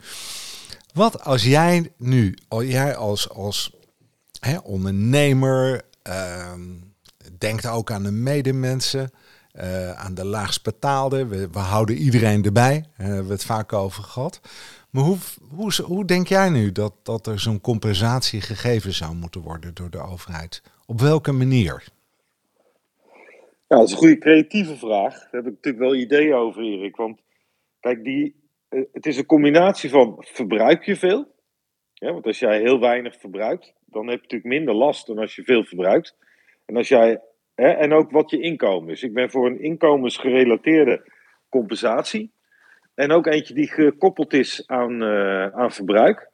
Wat 0.93 1.23
als 1.23 1.43
jij 1.43 1.91
nu, 1.97 2.37
jij 2.49 2.95
als, 2.95 3.29
als 3.29 3.71
hè, 4.39 4.57
ondernemer, 4.57 5.81
uh, 6.07 6.53
denkt 7.37 7.65
ook 7.65 7.91
aan 7.91 8.03
de 8.03 8.11
medemensen, 8.11 9.11
uh, 9.53 9.91
aan 9.91 10.13
de 10.13 10.25
laagst 10.25 10.63
betaalde. 10.63 11.25
We, 11.25 11.49
we, 11.49 11.59
houden 11.59 11.95
iedereen 11.95 12.43
erbij. 12.43 12.85
Daar 12.97 13.07
hebben 13.07 13.27
we 13.27 13.33
het 13.33 13.45
vaak 13.45 13.73
over 13.73 14.03
gehad. 14.03 14.39
Maar 14.97 15.05
hoe, 15.05 15.17
hoe, 15.55 15.71
hoe 15.83 16.05
denk 16.05 16.27
jij 16.27 16.49
nu 16.49 16.71
dat, 16.71 16.93
dat 17.03 17.27
er 17.27 17.39
zo'n 17.39 17.61
compensatie 17.61 18.41
gegeven 18.41 18.93
zou 18.93 19.15
moeten 19.15 19.41
worden 19.41 19.73
door 19.73 19.89
de 19.89 20.01
overheid? 20.11 20.63
Op 20.85 20.99
welke 20.99 21.31
manier? 21.31 21.83
Ja, 23.67 23.77
dat 23.77 23.87
is 23.87 23.91
een 23.91 23.97
goede 23.97 24.17
creatieve 24.17 24.77
vraag. 24.77 25.13
Daar 25.13 25.41
heb 25.43 25.45
ik 25.45 25.53
natuurlijk 25.53 25.83
wel 25.83 25.95
ideeën 25.95 26.33
over, 26.33 26.63
Erik. 26.63 26.95
Want 26.95 27.21
kijk, 27.79 28.03
die, 28.03 28.35
eh, 28.69 28.81
het 28.91 29.05
is 29.05 29.17
een 29.17 29.25
combinatie 29.25 29.89
van 29.89 30.15
verbruik 30.19 30.83
je 30.83 30.95
veel. 30.95 31.31
Ja, 31.93 32.13
want 32.13 32.25
als 32.25 32.39
jij 32.39 32.59
heel 32.59 32.79
weinig 32.79 33.19
verbruikt, 33.19 33.73
dan 33.85 34.07
heb 34.07 34.15
je 34.15 34.21
natuurlijk 34.21 34.53
minder 34.53 34.75
last 34.75 35.07
dan 35.07 35.17
als 35.17 35.35
je 35.35 35.43
veel 35.43 35.63
verbruikt. 35.63 36.15
En, 36.65 36.75
als 36.75 36.87
jij, 36.87 37.21
hè, 37.55 37.67
en 37.69 37.93
ook 37.93 38.11
wat 38.11 38.29
je 38.29 38.41
inkomen 38.41 38.89
is. 38.89 39.03
Ik 39.03 39.13
ben 39.13 39.29
voor 39.29 39.45
een 39.45 39.61
inkomensgerelateerde 39.61 41.11
compensatie. 41.49 42.35
En 42.97 43.11
ook 43.11 43.27
eentje 43.27 43.53
die 43.53 43.67
gekoppeld 43.67 44.33
is 44.33 44.63
aan, 44.67 45.03
uh, 45.03 45.47
aan 45.47 45.71
verbruik. 45.71 46.29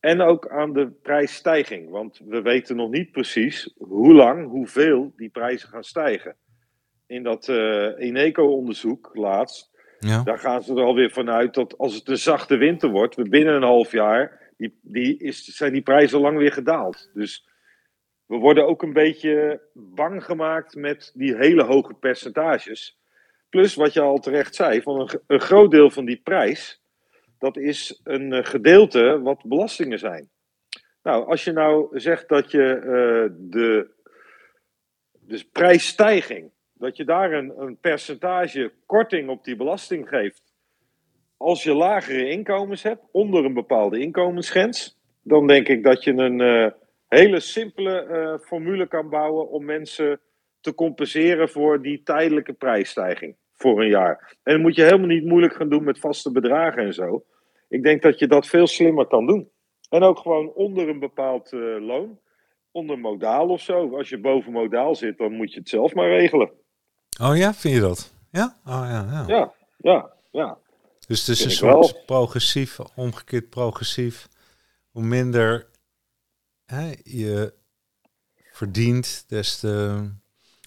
En 0.00 0.20
ook 0.20 0.48
aan 0.48 0.72
de 0.72 0.90
prijsstijging. 1.02 1.90
Want 1.90 2.20
we 2.24 2.42
weten 2.42 2.76
nog 2.76 2.90
niet 2.90 3.10
precies 3.10 3.74
hoe 3.78 4.14
lang, 4.14 4.48
hoeveel 4.48 5.12
die 5.16 5.28
prijzen 5.28 5.68
gaan 5.68 5.84
stijgen. 5.84 6.36
In 7.06 7.22
dat 7.22 7.48
uh, 7.48 7.88
Ineco-onderzoek 7.98 9.10
laatst, 9.12 9.70
ja. 9.98 10.22
daar 10.22 10.38
gaan 10.38 10.62
ze 10.62 10.74
er 10.74 10.82
alweer 10.82 11.10
vanuit 11.10 11.54
dat 11.54 11.78
als 11.78 11.94
het 11.94 12.08
een 12.08 12.18
zachte 12.18 12.56
winter 12.56 12.90
wordt, 12.90 13.14
we 13.14 13.28
binnen 13.28 13.54
een 13.54 13.62
half 13.62 13.92
jaar, 13.92 14.52
die, 14.56 14.78
die 14.82 15.18
is, 15.18 15.44
zijn 15.44 15.72
die 15.72 15.82
prijzen 15.82 16.20
lang 16.20 16.38
weer 16.38 16.52
gedaald. 16.52 17.10
Dus 17.14 17.48
we 18.26 18.36
worden 18.36 18.66
ook 18.66 18.82
een 18.82 18.92
beetje 18.92 19.60
bang 19.72 20.24
gemaakt 20.24 20.74
met 20.74 21.10
die 21.14 21.36
hele 21.36 21.62
hoge 21.62 21.94
percentages. 21.94 22.98
Plus 23.54 23.74
wat 23.74 23.92
je 23.92 24.00
al 24.00 24.18
terecht 24.18 24.54
zei, 24.54 24.82
van 24.82 25.00
een, 25.00 25.20
een 25.26 25.40
groot 25.40 25.70
deel 25.70 25.90
van 25.90 26.04
die 26.04 26.20
prijs, 26.22 26.80
dat 27.38 27.56
is 27.56 28.00
een 28.04 28.32
eh, 28.32 28.44
gedeelte 28.44 29.20
wat 29.22 29.44
belastingen 29.44 29.98
zijn. 29.98 30.28
Nou, 31.02 31.26
als 31.26 31.44
je 31.44 31.52
nou 31.52 31.98
zegt 31.98 32.28
dat 32.28 32.50
je 32.50 32.76
uh, 32.76 33.36
de 33.50 33.90
dus 35.20 35.44
prijsstijging, 35.44 36.50
dat 36.72 36.96
je 36.96 37.04
daar 37.04 37.32
een, 37.32 37.52
een 37.60 37.78
percentage 37.78 38.72
korting 38.86 39.28
op 39.28 39.44
die 39.44 39.56
belasting 39.56 40.08
geeft. 40.08 40.42
Als 41.36 41.62
je 41.62 41.74
lagere 41.74 42.28
inkomens 42.28 42.82
hebt, 42.82 43.02
onder 43.12 43.44
een 43.44 43.54
bepaalde 43.54 43.98
inkomensgrens, 43.98 44.98
dan 45.22 45.46
denk 45.46 45.68
ik 45.68 45.82
dat 45.82 46.04
je 46.04 46.12
een 46.12 46.40
uh, 46.40 46.70
hele 47.08 47.40
simpele 47.40 48.40
formule 48.44 48.88
kan 48.88 49.08
bouwen 49.08 49.48
om 49.48 49.64
mensen 49.64 50.20
te 50.60 50.74
compenseren 50.74 51.48
voor 51.48 51.82
die 51.82 52.02
tijdelijke 52.02 52.52
prijsstijging 52.52 53.36
voor 53.64 53.80
een 53.80 53.88
jaar. 53.88 54.36
En 54.42 54.52
dan 54.52 54.60
moet 54.60 54.74
je 54.74 54.82
helemaal 54.82 55.06
niet 55.06 55.24
moeilijk 55.24 55.54
gaan 55.54 55.68
doen 55.68 55.84
met 55.84 55.98
vaste 55.98 56.30
bedragen 56.30 56.84
en 56.84 56.94
zo. 56.94 57.24
Ik 57.68 57.82
denk 57.82 58.02
dat 58.02 58.18
je 58.18 58.26
dat 58.26 58.46
veel 58.46 58.66
slimmer 58.66 59.06
kan 59.06 59.26
doen. 59.26 59.50
En 59.88 60.02
ook 60.02 60.18
gewoon 60.18 60.52
onder 60.52 60.88
een 60.88 60.98
bepaald 60.98 61.52
uh, 61.52 61.86
loon, 61.86 62.18
onder 62.70 62.98
modaal 62.98 63.48
of 63.48 63.60
zo. 63.60 63.96
Als 63.96 64.08
je 64.08 64.20
boven 64.20 64.52
modaal 64.52 64.94
zit, 64.94 65.18
dan 65.18 65.32
moet 65.32 65.52
je 65.52 65.58
het 65.58 65.68
zelf 65.68 65.94
maar 65.94 66.08
regelen. 66.08 66.50
Oh 67.20 67.36
ja, 67.36 67.54
vind 67.54 67.74
je 67.74 67.80
dat? 67.80 68.14
Ja? 68.30 68.56
Oh, 68.66 68.86
ja, 68.88 69.06
ja. 69.10 69.24
ja, 69.26 69.52
ja, 69.76 70.10
ja. 70.30 70.58
Dus 71.06 71.26
het 71.26 71.28
is 71.28 71.44
een 71.44 71.50
soort 71.50 72.06
progressief, 72.06 72.78
omgekeerd 72.96 73.50
progressief. 73.50 74.28
Hoe 74.90 75.02
minder 75.02 75.66
hè, 76.64 76.92
je 77.02 77.54
verdient, 78.52 79.24
des 79.28 79.58
te... 79.58 80.02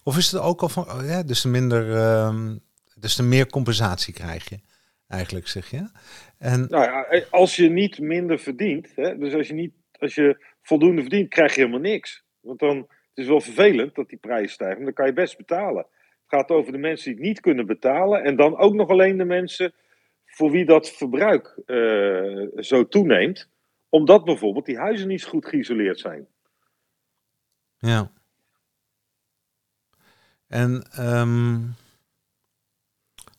Of 0.04 0.18
is 0.18 0.32
het 0.32 0.42
ook 0.42 0.62
al 0.62 0.70
van, 0.70 0.84
oh 0.84 1.06
ja, 1.06 1.24
te 1.24 1.48
minder, 1.48 1.84
um, 2.26 2.67
des 3.00 3.16
te 3.16 3.24
meer 3.24 3.48
compensatie 3.48 4.14
krijg 4.14 4.50
je, 4.50 4.60
eigenlijk 5.08 5.48
zeg 5.48 5.70
je. 5.70 5.90
En... 6.38 6.66
Nou 6.70 6.84
ja, 6.84 7.06
eh, 7.06 7.24
als 7.30 7.56
je 7.56 7.70
niet 7.70 8.00
minder 8.00 8.40
verdient, 8.40 8.92
hè, 8.96 9.18
dus 9.18 9.34
als 9.34 9.48
je, 9.48 9.54
niet, 9.54 9.74
als 9.92 10.16
je 10.16 10.46
voldoende 10.62 11.02
verdient, 11.02 11.30
krijg 11.30 11.56
je 11.56 11.60
helemaal 11.60 11.92
niks. 11.92 12.24
Want 12.40 12.60
dan 12.60 12.78
het 12.78 13.26
is 13.26 13.32
het 13.32 13.44
wel 13.44 13.54
vervelend 13.56 13.96
dat 13.96 14.10
die 14.10 14.18
prijzen 14.18 14.50
stijgen, 14.50 14.76
maar 14.78 14.86
dan 14.86 14.94
kan 14.94 15.06
je 15.06 15.14
best 15.14 15.38
betalen. 15.38 15.86
Het 16.28 16.40
gaat 16.40 16.50
over 16.50 16.72
de 16.72 16.78
mensen 16.78 17.06
die 17.06 17.20
het 17.20 17.28
niet 17.28 17.40
kunnen 17.40 17.66
betalen 17.66 18.24
en 18.24 18.36
dan 18.36 18.58
ook 18.58 18.74
nog 18.74 18.90
alleen 18.90 19.18
de 19.18 19.26
mensen 19.26 19.74
voor 20.26 20.52
wie 20.52 20.66
dat 20.66 20.90
verbruik 20.90 21.62
uh, 21.66 22.48
zo 22.56 22.88
toeneemt, 22.88 23.50
omdat 23.90 24.24
bijvoorbeeld 24.24 24.66
die 24.66 24.78
huizen 24.78 25.08
niet 25.08 25.24
goed 25.24 25.46
geïsoleerd 25.46 26.00
zijn. 26.00 26.28
Ja. 27.78 28.12
En 30.48 30.88
um, 31.00 31.76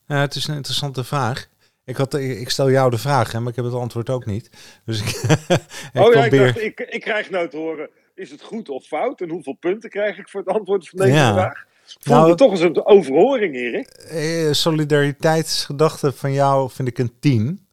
ja, 0.08 0.20
het 0.20 0.34
is 0.34 0.46
een 0.46 0.54
interessante 0.54 1.04
vraag. 1.04 1.48
Ik, 1.84 1.96
had, 1.96 2.14
ik 2.14 2.50
stel 2.50 2.70
jou 2.70 2.90
de 2.90 2.98
vraag, 2.98 3.32
hè, 3.32 3.40
maar 3.40 3.50
ik 3.50 3.56
heb 3.56 3.64
het 3.64 3.74
antwoord 3.74 4.10
ook 4.10 4.26
niet. 4.26 4.50
Dus 4.84 5.00
ik, 5.00 5.08
ik 5.92 6.00
oh 6.02 6.14
ja, 6.14 6.24
ik, 6.24 6.30
dacht, 6.30 6.60
ik, 6.60 6.80
ik 6.80 7.00
krijg 7.00 7.30
nou 7.30 7.48
te 7.48 7.56
horen, 7.56 7.90
is 8.14 8.30
het 8.30 8.42
goed 8.42 8.68
of 8.68 8.84
fout? 8.84 9.20
En 9.20 9.28
hoeveel 9.28 9.56
punten 9.60 9.90
krijg 9.90 10.18
ik 10.18 10.28
voor 10.28 10.40
het 10.40 10.54
antwoord 10.54 10.88
van 10.88 10.98
deze 10.98 11.12
ja. 11.12 11.32
vraag? 11.32 11.66
Voelde 11.98 12.22
nou, 12.22 12.36
toch 12.36 12.50
eens 12.50 12.60
een 12.60 12.86
overhoring, 12.86 13.54
Erik. 13.54 13.88
Eh, 13.88 14.52
solidariteitsgedachte 14.52 16.12
van 16.12 16.32
jou 16.32 16.70
vind 16.70 16.88
ik 16.88 16.98
een 16.98 17.12
10. 17.20 17.66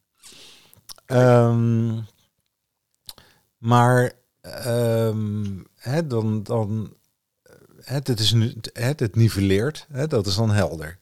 Um, 1.07 2.05
maar 3.57 4.11
um, 4.67 5.67
hè, 5.75 6.07
dan, 6.07 6.43
dan 6.43 6.93
het, 7.83 8.07
het, 8.07 8.19
is 8.19 8.33
nu, 8.33 8.53
het, 8.73 8.99
het 8.99 9.15
nivelleert, 9.15 9.87
hè, 9.91 10.07
dat 10.07 10.27
is 10.27 10.35
dan 10.35 10.51
helder. 10.51 10.97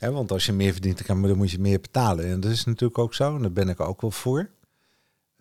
Want 0.00 0.32
als 0.32 0.46
je 0.46 0.52
meer 0.52 0.72
verdient, 0.72 1.06
dan, 1.06 1.36
moet 1.36 1.50
je 1.50 1.58
meer 1.58 1.80
betalen. 1.80 2.24
En 2.24 2.40
dat 2.40 2.50
is 2.50 2.64
natuurlijk 2.64 2.98
ook 2.98 3.14
zo, 3.14 3.34
en 3.34 3.42
daar 3.42 3.52
ben 3.52 3.68
ik 3.68 3.80
ook 3.80 4.00
wel 4.00 4.10
voor. 4.10 4.48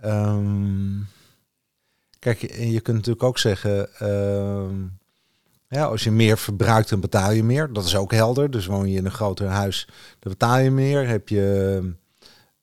Um, 0.06 1.08
kijk, 2.20 2.40
je 2.58 2.82
kunt 2.82 2.98
natuurlijk 2.98 3.24
ook 3.24 3.38
zeggen, 3.38 3.90
ja, 5.68 5.86
als 5.86 6.04
je 6.04 6.12
meer 6.12 6.38
verbruikt, 6.38 6.90
dan 6.90 7.00
betaal 7.00 7.32
je 7.32 7.44
meer. 7.44 7.74
Dat 7.74 7.86
is 7.86 7.96
ook 7.96 8.12
helder. 8.12 8.52
Dus 8.52 8.66
woon 8.66 8.90
je 8.90 8.98
in 8.98 9.06
een 9.06 9.12
groter 9.12 9.48
huis, 9.48 9.88
dan 10.20 10.32
betaal 10.32 10.58
je 10.58 10.72
meer. 10.72 11.08
Heb 11.08 11.30
je 11.30 11.80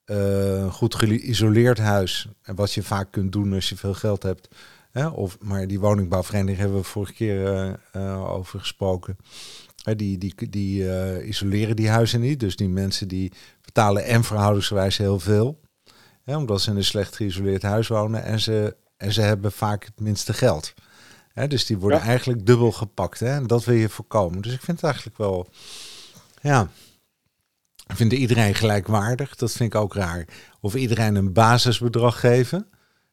uh, 0.06 0.62
een 0.62 0.72
goed 0.72 0.94
geïsoleerd 0.94 1.78
huis, 1.78 2.28
en 2.42 2.54
wat 2.54 2.72
je 2.72 2.82
vaak 2.82 3.12
kunt 3.12 3.32
doen 3.32 3.52
als 3.52 3.68
je 3.68 3.76
veel 3.76 3.94
geld 3.94 4.22
hebt. 4.22 4.48
Hè? 4.90 5.06
Of, 5.06 5.38
maar 5.40 5.66
die 5.66 5.80
woningbouwvereniging 5.80 6.58
hebben 6.58 6.78
we 6.78 6.84
vorige 6.84 7.12
keer 7.12 7.66
uh, 7.66 7.72
uh, 7.96 8.32
over 8.32 8.60
gesproken. 8.60 9.16
Die 9.82 10.18
die, 10.18 10.48
die 10.48 10.84
isoleren 11.24 11.76
die 11.76 11.88
huizen 11.88 12.20
niet. 12.20 12.40
Dus 12.40 12.56
die 12.56 12.68
mensen 12.68 13.08
die 13.08 13.32
betalen 13.64 14.04
en 14.04 14.24
verhoudingsgewijs 14.24 14.96
heel 14.96 15.18
veel. 15.18 15.60
Hè, 16.24 16.36
omdat 16.36 16.60
ze 16.60 16.70
in 16.70 16.76
een 16.76 16.84
slecht 16.84 17.16
geïsoleerd 17.16 17.62
huis 17.62 17.88
wonen. 17.88 18.22
En 18.22 18.40
ze, 18.40 18.76
en 18.96 19.12
ze 19.12 19.20
hebben 19.20 19.52
vaak 19.52 19.84
het 19.84 20.00
minste 20.00 20.32
geld 20.32 20.74
dus 21.34 21.66
die 21.66 21.78
worden 21.78 22.00
eigenlijk 22.00 22.46
dubbel 22.46 22.72
gepakt. 22.72 23.20
Hè? 23.20 23.34
En 23.34 23.46
dat 23.46 23.64
wil 23.64 23.74
je 23.74 23.88
voorkomen. 23.88 24.42
Dus 24.42 24.52
ik 24.52 24.60
vind 24.60 24.76
het 24.76 24.86
eigenlijk 24.86 25.18
wel. 25.18 25.48
Ja. 26.40 26.68
Ik 27.86 27.96
vind 27.96 28.12
iedereen 28.12 28.54
gelijkwaardig. 28.54 29.36
Dat 29.36 29.52
vind 29.52 29.74
ik 29.74 29.80
ook 29.80 29.94
raar. 29.94 30.26
Of 30.60 30.74
iedereen 30.74 31.14
een 31.14 31.32
basisbedrag 31.32 32.20
geven. 32.20 32.66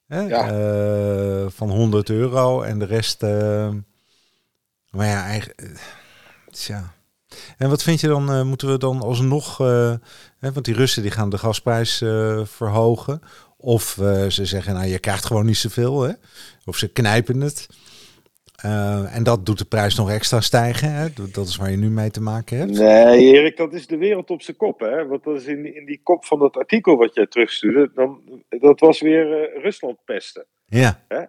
Hè? 0.07 0.27
Uh, 0.27 1.49
van 1.49 1.69
100 1.69 2.09
euro 2.09 2.61
en 2.61 2.79
de 2.79 2.85
rest. 2.85 3.23
Uh, 3.23 3.69
maar 4.89 5.07
ja, 5.07 5.23
eigenlijk. 5.23 5.79
Tja. 6.51 6.93
En 7.57 7.69
wat 7.69 7.83
vind 7.83 7.99
je 7.99 8.07
dan? 8.07 8.31
Uh, 8.31 8.43
moeten 8.43 8.71
we 8.71 8.77
dan 8.77 9.01
alsnog. 9.01 9.57
Hè, 9.57 10.51
want 10.53 10.65
die 10.65 10.75
Russen 10.75 11.01
die 11.01 11.11
gaan 11.11 11.29
de 11.29 11.37
gasprijs 11.37 11.97
verhogen. 12.43 13.21
Of 13.57 13.83
ze 14.29 14.45
zeggen, 14.45 14.73
nou 14.73 14.87
je 14.87 14.99
krijgt 14.99 15.25
gewoon 15.25 15.45
niet 15.45 15.57
zoveel. 15.57 16.01
Hè? 16.01 16.13
Of 16.65 16.77
ze 16.77 16.91
knijpen 16.91 17.41
het. 17.41 17.67
En 19.11 19.23
dat 19.23 19.45
doet 19.45 19.57
de 19.57 19.65
prijs 19.65 19.95
nog 19.95 20.09
extra 20.09 20.41
stijgen. 20.41 20.91
Hè? 20.91 21.07
Dat 21.31 21.47
is 21.47 21.55
waar 21.55 21.71
je 21.71 21.77
nu 21.77 21.89
mee 21.89 22.11
te 22.11 22.21
maken 22.21 22.57
hebt. 22.57 22.71
Nee, 22.71 23.33
Erik, 23.33 23.57
dat 23.57 23.73
is 23.73 23.87
de 23.87 23.97
wereld 23.97 24.29
op 24.29 24.41
zijn 24.41 24.57
kop. 24.57 24.79
Hè? 24.79 25.07
Want 25.07 25.23
dat 25.23 25.35
is 25.35 25.45
in, 25.45 25.75
in 25.75 25.85
die 25.85 26.01
kop 26.03 26.25
van 26.25 26.39
dat 26.39 26.57
artikel 26.57 26.97
wat 26.97 27.15
jij 27.15 27.27
terugstuurde. 27.27 27.91
Dan, 27.93 28.21
dat 28.49 28.79
was 28.79 29.01
weer 29.01 29.49
Rusland 29.61 29.97
pesten. 30.05 30.45
Ja. 30.65 31.03
Hè? 31.07 31.23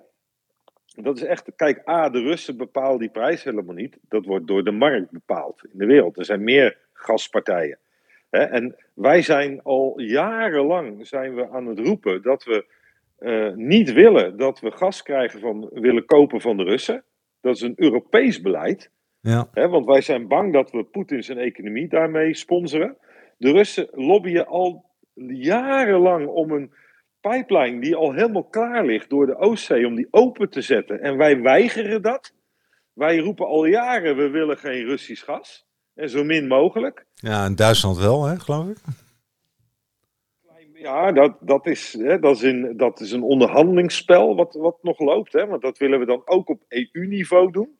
Dat 1.02 1.16
is 1.16 1.22
echt. 1.22 1.52
Kijk, 1.56 1.88
A, 1.88 2.08
de 2.08 2.20
Russen 2.20 2.56
bepalen 2.56 2.98
die 2.98 3.10
prijs 3.10 3.44
helemaal 3.44 3.74
niet. 3.74 3.98
Dat 4.08 4.24
wordt 4.24 4.46
door 4.46 4.64
de 4.64 4.70
markt 4.70 5.10
bepaald 5.10 5.64
in 5.72 5.78
de 5.78 5.86
wereld. 5.86 6.18
Er 6.18 6.24
zijn 6.24 6.44
meer 6.44 6.78
gaspartijen. 6.92 7.78
Hè? 8.30 8.40
En 8.40 8.76
wij 8.94 9.22
zijn 9.22 9.62
al 9.62 10.00
jarenlang 10.00 11.06
zijn 11.06 11.34
we 11.34 11.48
aan 11.48 11.66
het 11.66 11.78
roepen 11.78 12.22
dat 12.22 12.44
we. 12.44 12.78
Uh, 13.18 13.54
niet 13.54 13.92
willen 13.92 14.36
dat 14.36 14.60
we 14.60 14.70
gas 14.70 15.02
krijgen 15.02 15.40
van 15.40 15.68
willen 15.72 16.04
kopen 16.04 16.40
van 16.40 16.56
de 16.56 16.62
Russen. 16.62 17.04
Dat 17.40 17.54
is 17.54 17.60
een 17.60 17.72
Europees 17.76 18.40
beleid. 18.40 18.90
Ja. 19.20 19.48
Hè, 19.52 19.68
want 19.68 19.86
wij 19.86 20.00
zijn 20.00 20.28
bang 20.28 20.52
dat 20.52 20.70
we 20.70 20.84
Poetin 20.84 21.22
zijn 21.22 21.38
economie 21.38 21.88
daarmee 21.88 22.34
sponsoren. 22.34 22.96
De 23.36 23.52
Russen 23.52 23.88
lobbyen 23.90 24.46
al 24.46 24.84
jarenlang 25.26 26.26
om 26.26 26.50
een 26.50 26.72
pipeline 27.20 27.80
die 27.80 27.96
al 27.96 28.12
helemaal 28.12 28.44
klaar 28.44 28.84
ligt 28.84 29.10
door 29.10 29.26
de 29.26 29.36
Oostzee, 29.36 29.86
om 29.86 29.94
die 29.94 30.08
open 30.10 30.50
te 30.50 30.60
zetten. 30.60 31.00
En 31.00 31.16
wij 31.16 31.40
weigeren 31.40 32.02
dat. 32.02 32.34
Wij 32.92 33.18
roepen 33.18 33.46
al 33.46 33.64
jaren, 33.64 34.16
we 34.16 34.28
willen 34.28 34.58
geen 34.58 34.84
Russisch 34.84 35.24
gas. 35.24 35.66
En 35.94 36.10
zo 36.10 36.24
min 36.24 36.46
mogelijk. 36.46 37.06
Ja, 37.14 37.44
in 37.44 37.54
Duitsland 37.54 37.98
wel, 37.98 38.24
hè, 38.24 38.38
geloof 38.38 38.68
ik. 38.68 38.76
Ja, 40.72 41.12
dat, 41.12 41.36
dat, 41.40 41.66
is, 41.66 41.92
hè, 41.92 42.18
dat, 42.18 42.36
is 42.36 42.42
een, 42.42 42.76
dat 42.76 43.00
is 43.00 43.12
een 43.12 43.22
onderhandelingsspel 43.22 44.36
wat, 44.36 44.54
wat 44.54 44.82
nog 44.82 44.98
loopt. 44.98 45.32
Hè, 45.32 45.46
want 45.46 45.62
dat 45.62 45.78
willen 45.78 45.98
we 45.98 46.06
dan 46.06 46.22
ook 46.24 46.48
op 46.48 46.64
EU-niveau 46.68 47.50
doen. 47.50 47.78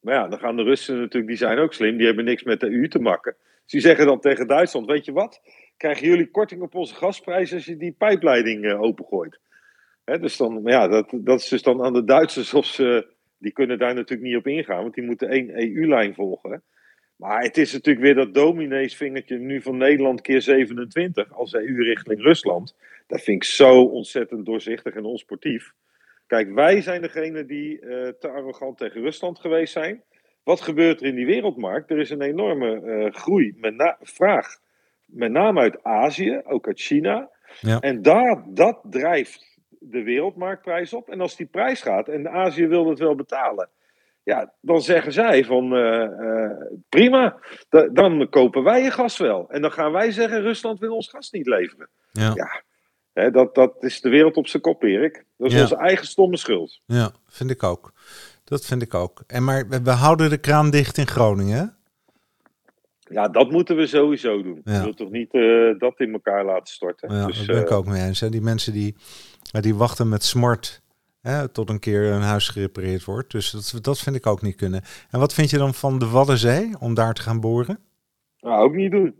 Maar 0.00 0.14
ja, 0.14 0.28
dan 0.28 0.38
gaan 0.38 0.56
de 0.56 0.62
Russen 0.62 0.98
natuurlijk, 0.98 1.26
die 1.26 1.36
zijn 1.36 1.58
ook 1.58 1.72
slim, 1.72 1.96
die 1.96 2.06
hebben 2.06 2.24
niks 2.24 2.42
met 2.42 2.60
de 2.60 2.70
EU 2.70 2.88
te 2.88 2.98
maken. 2.98 3.36
Dus 3.62 3.72
die 3.72 3.80
zeggen 3.80 4.06
dan 4.06 4.20
tegen 4.20 4.46
Duitsland, 4.46 4.86
weet 4.86 5.04
je 5.04 5.12
wat, 5.12 5.40
krijgen 5.78 6.06
jullie 6.06 6.30
korting 6.30 6.62
op 6.62 6.74
onze 6.74 6.94
gasprijs 6.94 7.52
als 7.52 7.64
je 7.64 7.76
die 7.76 7.94
pijpleiding 7.98 8.64
uh, 8.64 8.80
opengooit. 8.80 9.38
Hè, 10.04 10.18
dus 10.18 10.36
dan, 10.36 10.60
ja, 10.64 10.88
dat, 10.88 11.10
dat 11.12 11.40
is 11.40 11.48
dus 11.48 11.62
dan 11.62 11.82
aan 11.82 11.92
de 11.92 12.04
Duitsers 12.04 12.54
of 12.54 12.66
ze, 12.66 13.06
die 13.38 13.52
kunnen 13.52 13.78
daar 13.78 13.94
natuurlijk 13.94 14.28
niet 14.28 14.36
op 14.36 14.46
ingaan, 14.46 14.82
want 14.82 14.94
die 14.94 15.04
moeten 15.04 15.28
één 15.28 15.50
EU-lijn 15.60 16.14
volgen. 16.14 16.62
Maar 17.16 17.42
het 17.42 17.56
is 17.56 17.72
natuurlijk 17.72 18.04
weer 18.04 18.14
dat 18.14 18.34
domineesvingertje 18.34 19.38
nu 19.38 19.62
van 19.62 19.76
Nederland 19.76 20.20
keer 20.20 20.42
27 20.42 21.32
als 21.32 21.54
EU 21.54 21.82
richting 21.82 22.20
Rusland. 22.22 22.76
Dat 23.06 23.22
vind 23.22 23.42
ik 23.42 23.48
zo 23.48 23.82
ontzettend 23.82 24.46
doorzichtig 24.46 24.94
en 24.94 25.04
onsportief. 25.04 25.72
Kijk, 26.26 26.54
wij 26.54 26.80
zijn 26.80 27.02
degene 27.02 27.44
die 27.44 27.80
uh, 27.80 28.08
te 28.08 28.28
arrogant 28.28 28.78
tegen 28.78 29.00
Rusland 29.00 29.38
geweest 29.38 29.72
zijn. 29.72 30.02
Wat 30.42 30.60
gebeurt 30.60 31.00
er 31.00 31.06
in 31.06 31.14
die 31.14 31.26
wereldmarkt? 31.26 31.90
Er 31.90 31.98
is 31.98 32.10
een 32.10 32.22
enorme 32.22 32.82
uh, 32.82 33.12
groei 33.12 33.54
met 33.56 33.96
vraag. 34.00 34.58
Met 35.08 35.30
name 35.30 35.60
uit 35.60 35.82
Azië, 35.82 36.40
ook 36.44 36.66
uit 36.66 36.80
China. 36.80 37.30
Ja. 37.60 37.80
En 37.80 38.02
daar, 38.02 38.44
dat 38.46 38.80
drijft 38.82 39.58
de 39.68 40.02
wereldmarktprijs 40.02 40.92
op. 40.92 41.08
En 41.08 41.20
als 41.20 41.36
die 41.36 41.46
prijs 41.46 41.80
gaat 41.80 42.08
en 42.08 42.28
Azië 42.28 42.66
wil 42.66 42.88
het 42.88 42.98
wel 42.98 43.14
betalen, 43.14 43.68
ja, 44.22 44.52
dan 44.60 44.82
zeggen 44.82 45.12
zij 45.12 45.44
van 45.44 45.76
uh, 45.76 46.08
prima, 46.88 47.38
dan 47.92 48.28
kopen 48.30 48.62
wij 48.62 48.82
je 48.82 48.90
gas 48.90 49.18
wel. 49.18 49.50
En 49.50 49.62
dan 49.62 49.72
gaan 49.72 49.92
wij 49.92 50.10
zeggen, 50.10 50.40
Rusland 50.40 50.78
wil 50.78 50.94
ons 50.94 51.08
gas 51.08 51.30
niet 51.30 51.46
leveren. 51.46 51.88
Ja, 52.10 52.32
ja 52.34 52.62
hè, 53.12 53.30
dat, 53.30 53.54
dat 53.54 53.82
is 53.82 54.00
de 54.00 54.08
wereld 54.08 54.36
op 54.36 54.46
zijn 54.46 54.62
kop, 54.62 54.82
Erik. 54.82 55.24
Dat 55.36 55.52
is 55.52 55.60
onze 55.60 55.76
eigen 55.76 56.06
stomme 56.06 56.36
schuld. 56.36 56.80
Ja, 56.86 57.12
vind 57.26 57.50
ik 57.50 57.62
ook. 57.62 57.92
Dat 58.44 58.64
vind 58.66 58.82
ik 58.82 58.94
ook. 58.94 59.22
En 59.26 59.44
maar 59.44 59.68
we 59.68 59.90
houden 59.90 60.30
de 60.30 60.38
kraan 60.38 60.70
dicht 60.70 60.98
in 60.98 61.06
Groningen, 61.06 61.77
Ja, 63.10 63.28
dat 63.28 63.50
moeten 63.50 63.76
we 63.76 63.86
sowieso 63.86 64.42
doen. 64.42 64.60
Ja. 64.64 64.74
Je 64.74 64.82
wilt 64.82 64.96
toch 64.96 65.10
niet 65.10 65.34
uh, 65.34 65.78
dat 65.78 66.00
in 66.00 66.12
elkaar 66.12 66.44
laten 66.44 66.74
storten. 66.74 67.14
Ja, 67.14 67.26
dus, 67.26 67.36
daar 67.36 67.46
ben 67.46 67.64
ik 67.64 67.70
ook 67.70 67.86
mee 67.86 68.02
eens. 68.02 68.20
Hè? 68.20 68.28
Die 68.28 68.40
mensen 68.40 68.72
die, 68.72 68.96
die 69.60 69.74
wachten 69.74 70.08
met 70.08 70.24
smart 70.24 70.82
Hè, 71.22 71.48
tot 71.48 71.70
een 71.70 71.80
keer 71.80 72.04
een 72.04 72.20
huis 72.20 72.48
gerepareerd 72.48 73.04
wordt. 73.04 73.30
Dus 73.30 73.50
dat, 73.50 73.84
dat 73.84 73.98
vind 73.98 74.16
ik 74.16 74.26
ook 74.26 74.42
niet 74.42 74.56
kunnen. 74.56 74.82
En 75.10 75.18
wat 75.18 75.34
vind 75.34 75.50
je 75.50 75.58
dan 75.58 75.74
van 75.74 75.98
de 75.98 76.08
Waddenzee 76.08 76.76
om 76.80 76.94
daar 76.94 77.14
te 77.14 77.22
gaan 77.22 77.40
boren? 77.40 77.78
Nou, 78.40 78.64
ook 78.64 78.74
niet 78.74 78.90
doen. 78.90 79.18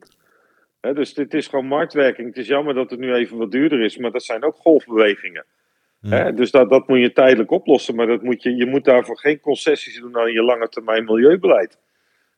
dus 0.81 1.15
dit 1.15 1.35
is 1.35 1.47
gewoon 1.47 1.67
marktwerking. 1.67 2.29
Het 2.29 2.37
is 2.37 2.47
jammer 2.47 2.75
dat 2.75 2.91
het 2.91 2.99
nu 2.99 3.15
even 3.15 3.39
wat 3.39 3.51
duurder 3.51 3.81
is, 3.81 3.97
maar 3.97 4.11
dat 4.11 4.23
zijn 4.23 4.45
ook 4.45 4.57
golfbewegingen. 4.57 5.45
dus 6.35 6.51
dat, 6.51 6.71
dat 6.71 6.89
moet 6.89 6.99
je 6.99 7.13
tijdelijk 7.13 7.51
oplossen, 7.51 7.95
maar 7.95 8.07
dat 8.07 8.23
moet 8.23 8.43
je, 8.43 8.57
je 8.57 8.67
moet 8.67 8.85
daarvoor 8.85 9.19
geen 9.19 9.41
concessies 9.41 10.01
doen 10.01 10.19
aan 10.19 10.33
je 10.33 10.43
lange 10.43 10.69
termijn 10.69 11.05
milieubeleid. 11.05 11.79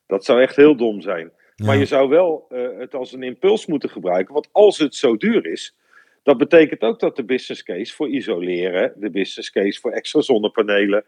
Dat 0.07 0.25
zou 0.25 0.41
echt 0.41 0.55
heel 0.55 0.75
dom 0.75 1.01
zijn. 1.01 1.31
Maar 1.65 1.77
je 1.77 1.85
zou 1.85 2.09
wel 2.09 2.47
uh, 2.49 2.79
het 2.79 2.95
als 2.95 3.13
een 3.13 3.23
impuls 3.23 3.65
moeten 3.65 3.89
gebruiken, 3.89 4.33
want 4.33 4.49
als 4.51 4.77
het 4.77 4.95
zo 4.95 5.17
duur 5.17 5.45
is, 5.45 5.75
dat 6.23 6.37
betekent 6.37 6.81
ook 6.81 6.99
dat 6.99 7.15
de 7.15 7.23
business 7.23 7.63
case 7.63 7.95
voor 7.95 8.09
isoleren, 8.09 8.93
de 8.95 9.09
business 9.09 9.51
case 9.51 9.79
voor 9.79 9.91
extra 9.91 10.21
zonnepanelen, 10.21 11.03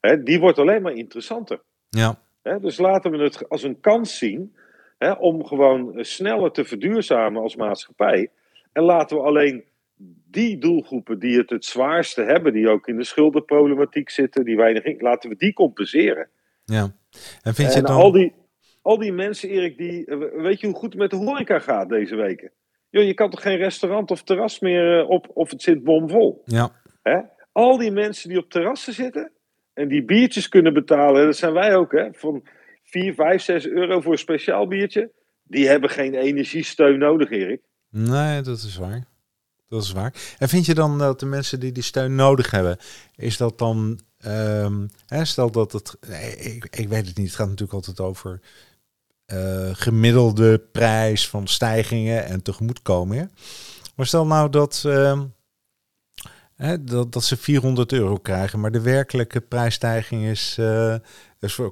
hè, 0.00 0.22
die 0.22 0.40
wordt 0.40 0.58
alleen 0.58 0.82
maar 0.82 0.92
interessanter. 0.92 1.60
Ja. 1.88 2.20
Hè, 2.42 2.60
dus 2.60 2.78
laten 2.78 3.10
we 3.10 3.18
het 3.18 3.48
als 3.48 3.62
een 3.62 3.80
kans 3.80 4.18
zien 4.18 4.56
hè, 4.98 5.12
om 5.12 5.44
gewoon 5.44 6.04
sneller 6.04 6.50
te 6.50 6.64
verduurzamen 6.64 7.42
als 7.42 7.56
maatschappij. 7.56 8.30
En 8.72 8.82
laten 8.82 9.16
we 9.16 9.22
alleen 9.22 9.64
die 10.30 10.58
doelgroepen 10.58 11.18
die 11.18 11.38
het 11.38 11.50
het 11.50 11.64
zwaarste 11.64 12.22
hebben, 12.22 12.52
die 12.52 12.68
ook 12.68 12.88
in 12.88 12.96
de 12.96 13.04
schuldenproblematiek 13.04 14.10
zitten, 14.10 14.44
die 14.44 14.56
weinig 14.56 15.00
laten 15.00 15.30
we 15.30 15.36
die 15.36 15.52
compenseren. 15.52 16.28
Ja. 16.64 16.92
En 17.42 17.54
vind 17.54 17.74
je 17.74 17.82
dan... 17.82 17.96
al 17.96 18.12
die, 18.12 18.32
al 18.82 18.98
die 18.98 19.12
mensen, 19.12 19.48
Erik, 19.48 19.78
die, 19.78 20.04
weet 20.36 20.60
je 20.60 20.66
hoe 20.66 20.76
goed 20.76 20.92
het 20.92 21.00
met 21.00 21.10
de 21.10 21.16
horeca 21.16 21.58
gaat 21.58 21.88
deze 21.88 22.16
weken? 22.16 22.50
Joh, 22.90 23.04
je 23.04 23.14
kan 23.14 23.30
toch 23.30 23.42
geen 23.42 23.56
restaurant 23.56 24.10
of 24.10 24.22
terras 24.22 24.60
meer 24.60 25.00
eh, 25.00 25.10
op 25.10 25.30
of 25.34 25.50
het 25.50 25.62
zit 25.62 25.84
bomvol. 25.84 26.42
Ja. 26.44 26.70
Hè? 27.02 27.20
Al 27.52 27.78
die 27.78 27.90
mensen 27.90 28.28
die 28.28 28.38
op 28.38 28.50
terrassen 28.50 28.92
zitten 28.92 29.32
en 29.74 29.88
die 29.88 30.04
biertjes 30.04 30.48
kunnen 30.48 30.74
betalen, 30.74 31.24
dat 31.24 31.36
zijn 31.36 31.52
wij 31.52 31.76
ook, 31.76 31.92
hè, 31.92 32.08
van 32.12 32.42
4, 32.84 33.14
5, 33.14 33.42
6 33.42 33.66
euro 33.66 34.00
voor 34.00 34.12
een 34.12 34.18
speciaal 34.18 34.66
biertje, 34.66 35.10
die 35.42 35.68
hebben 35.68 35.90
geen 35.90 36.14
energiesteun 36.14 36.98
nodig, 36.98 37.30
Erik. 37.30 37.60
Nee, 37.90 38.40
dat 38.40 38.58
is 38.58 38.76
waar. 38.76 39.06
Dat 39.68 39.82
is 39.82 39.92
waar. 39.92 40.14
En 40.38 40.48
vind 40.48 40.66
je 40.66 40.74
dan 40.74 40.98
dat 40.98 41.20
de 41.20 41.26
mensen 41.26 41.60
die 41.60 41.72
die 41.72 41.82
steun 41.82 42.14
nodig 42.14 42.50
hebben, 42.50 42.76
is 43.16 43.36
dat 43.36 43.58
dan, 43.58 44.00
um, 44.26 44.88
hè, 45.06 45.24
stel 45.24 45.50
dat 45.50 45.72
het, 45.72 45.96
ik, 46.38 46.66
ik 46.70 46.88
weet 46.88 47.06
het 47.06 47.16
niet, 47.16 47.26
het 47.26 47.36
gaat 47.36 47.48
natuurlijk 47.48 47.72
altijd 47.72 48.00
over 48.00 48.40
uh, 49.32 49.68
gemiddelde 49.72 50.58
prijs 50.58 51.28
van 51.28 51.46
stijgingen 51.46 52.26
en 52.26 52.42
tegemoetkomingen. 52.42 53.30
Maar 53.94 54.06
stel 54.06 54.26
nou 54.26 54.50
dat, 54.50 54.82
uh, 54.86 55.20
hè, 56.54 56.84
dat, 56.84 57.12
dat 57.12 57.24
ze 57.24 57.36
400 57.36 57.92
euro 57.92 58.16
krijgen, 58.16 58.60
maar 58.60 58.70
de 58.70 58.80
werkelijke 58.80 59.40
prijsstijging 59.40 60.24
is, 60.24 60.56
uh, 60.60 60.94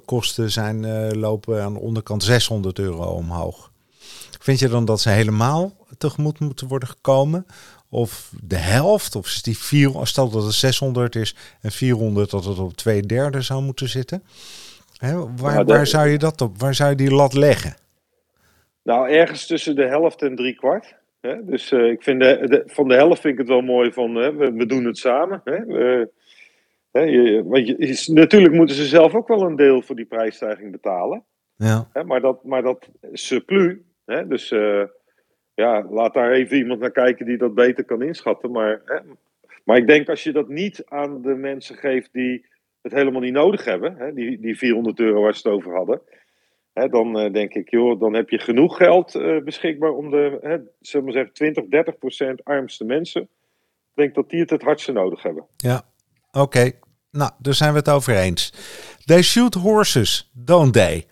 kosten 0.05 0.51
zijn 0.51 0.83
uh, 0.83 1.11
lopen 1.11 1.63
aan 1.63 1.73
de 1.73 1.79
onderkant 1.79 2.23
600 2.23 2.79
euro 2.79 3.03
omhoog. 3.03 3.71
Vind 4.39 4.59
je 4.59 4.69
dan 4.69 4.85
dat 4.85 5.01
ze 5.01 5.09
helemaal 5.09 5.75
tegemoet 5.97 6.39
moeten 6.39 6.67
worden 6.67 6.89
gekomen? 6.89 7.45
Of 7.89 8.31
de 8.43 8.55
helft? 8.55 9.15
Of 9.15 9.25
is 9.25 9.41
die 9.41 9.57
vier, 9.57 9.91
stel 10.03 10.29
dat 10.29 10.43
het 10.43 10.53
600 10.53 11.15
is 11.15 11.35
en 11.61 11.71
400 11.71 12.29
dat 12.29 12.45
het 12.45 12.57
op 12.57 12.77
twee 12.77 13.01
derde 13.01 13.41
zou 13.41 13.63
moeten 13.63 13.89
zitten? 13.89 14.23
Waar, 15.35 15.65
waar, 15.65 15.87
zou 15.87 16.07
je 16.07 16.17
dat 16.17 16.41
op? 16.41 16.57
Waar 16.57 16.73
zou 16.73 16.89
je 16.89 16.95
die 16.95 17.11
lat 17.11 17.33
leggen? 17.33 17.75
Nou, 18.83 19.09
ergens 19.09 19.47
tussen 19.47 19.75
de 19.75 19.85
helft 19.85 20.21
en 20.21 20.35
drie 20.35 20.55
kwart. 20.55 20.95
Hè? 21.21 21.45
Dus 21.45 21.71
uh, 21.71 21.91
ik 21.91 22.03
vind 22.03 22.21
de, 22.21 22.63
van 22.65 22.87
de 22.87 22.93
helft 22.93 23.21
vind 23.21 23.33
ik 23.33 23.39
het 23.39 23.49
wel 23.49 23.61
mooi 23.61 23.91
van 23.91 24.15
hè, 24.15 24.35
we, 24.35 24.51
we, 24.51 24.65
doen 24.65 24.85
het 24.85 24.97
samen. 24.97 25.41
Hè? 25.43 25.55
hè 26.91 26.99
je, 27.01 27.43
want 27.45 27.67
je, 27.67 28.11
natuurlijk 28.13 28.53
moeten 28.53 28.75
ze 28.75 28.85
zelf 28.85 29.15
ook 29.15 29.27
wel 29.27 29.41
een 29.41 29.55
deel 29.55 29.81
voor 29.81 29.95
die 29.95 30.05
prijsstijging 30.05 30.71
betalen. 30.71 31.23
Ja. 31.55 31.89
Hè? 31.93 32.03
Maar, 32.03 32.21
dat, 32.21 32.43
maar 32.43 32.61
dat 32.61 32.89
surplus, 33.13 33.75
hè? 34.05 34.27
dus 34.27 34.51
uh, 34.51 34.83
ja, 35.53 35.85
laat 35.89 36.13
daar 36.13 36.31
even 36.31 36.57
iemand 36.57 36.79
naar 36.79 36.91
kijken 36.91 37.25
die 37.25 37.37
dat 37.37 37.55
beter 37.55 37.83
kan 37.83 38.01
inschatten. 38.01 38.51
Maar, 38.51 38.81
hè? 38.85 38.99
maar 39.63 39.77
ik 39.77 39.87
denk 39.87 40.09
als 40.09 40.23
je 40.23 40.31
dat 40.31 40.47
niet 40.47 40.83
aan 40.85 41.21
de 41.21 41.35
mensen 41.35 41.75
geeft 41.75 42.09
die 42.11 42.45
het 42.81 42.91
helemaal 42.91 43.21
niet 43.21 43.33
nodig 43.33 43.65
hebben, 43.65 43.95
hè, 43.97 44.13
die, 44.13 44.39
die 44.39 44.57
400 44.57 44.99
euro 44.99 45.21
waar 45.21 45.35
ze 45.35 45.47
het 45.47 45.57
over 45.57 45.75
hadden, 45.75 46.01
hè, 46.73 46.87
dan 46.87 47.19
uh, 47.19 47.33
denk 47.33 47.53
ik, 47.53 47.69
joh, 47.69 47.99
dan 47.99 48.13
heb 48.13 48.29
je 48.29 48.39
genoeg 48.39 48.77
geld 48.77 49.15
uh, 49.15 49.43
beschikbaar 49.43 49.91
om 49.91 50.09
de, 50.09 50.37
hè, 50.41 50.57
zullen 50.79 51.05
we 51.05 51.11
zeggen, 51.11 51.33
20, 51.33 51.65
30 51.65 51.97
procent 51.97 52.43
armste 52.43 52.85
mensen, 52.85 53.21
ik 53.21 53.93
denk 54.03 54.15
dat 54.15 54.29
die 54.29 54.39
het 54.39 54.49
het 54.49 54.61
hardste 54.61 54.91
nodig 54.91 55.23
hebben. 55.23 55.45
Ja, 55.57 55.81
oké. 56.31 56.39
Okay. 56.39 56.79
Nou, 57.11 57.31
daar 57.39 57.53
zijn 57.53 57.71
we 57.71 57.77
het 57.77 57.89
over 57.89 58.15
eens. 58.15 58.53
They 59.05 59.21
shoot 59.21 59.53
horses, 59.53 60.31
don't 60.33 60.73
they? 60.73 61.05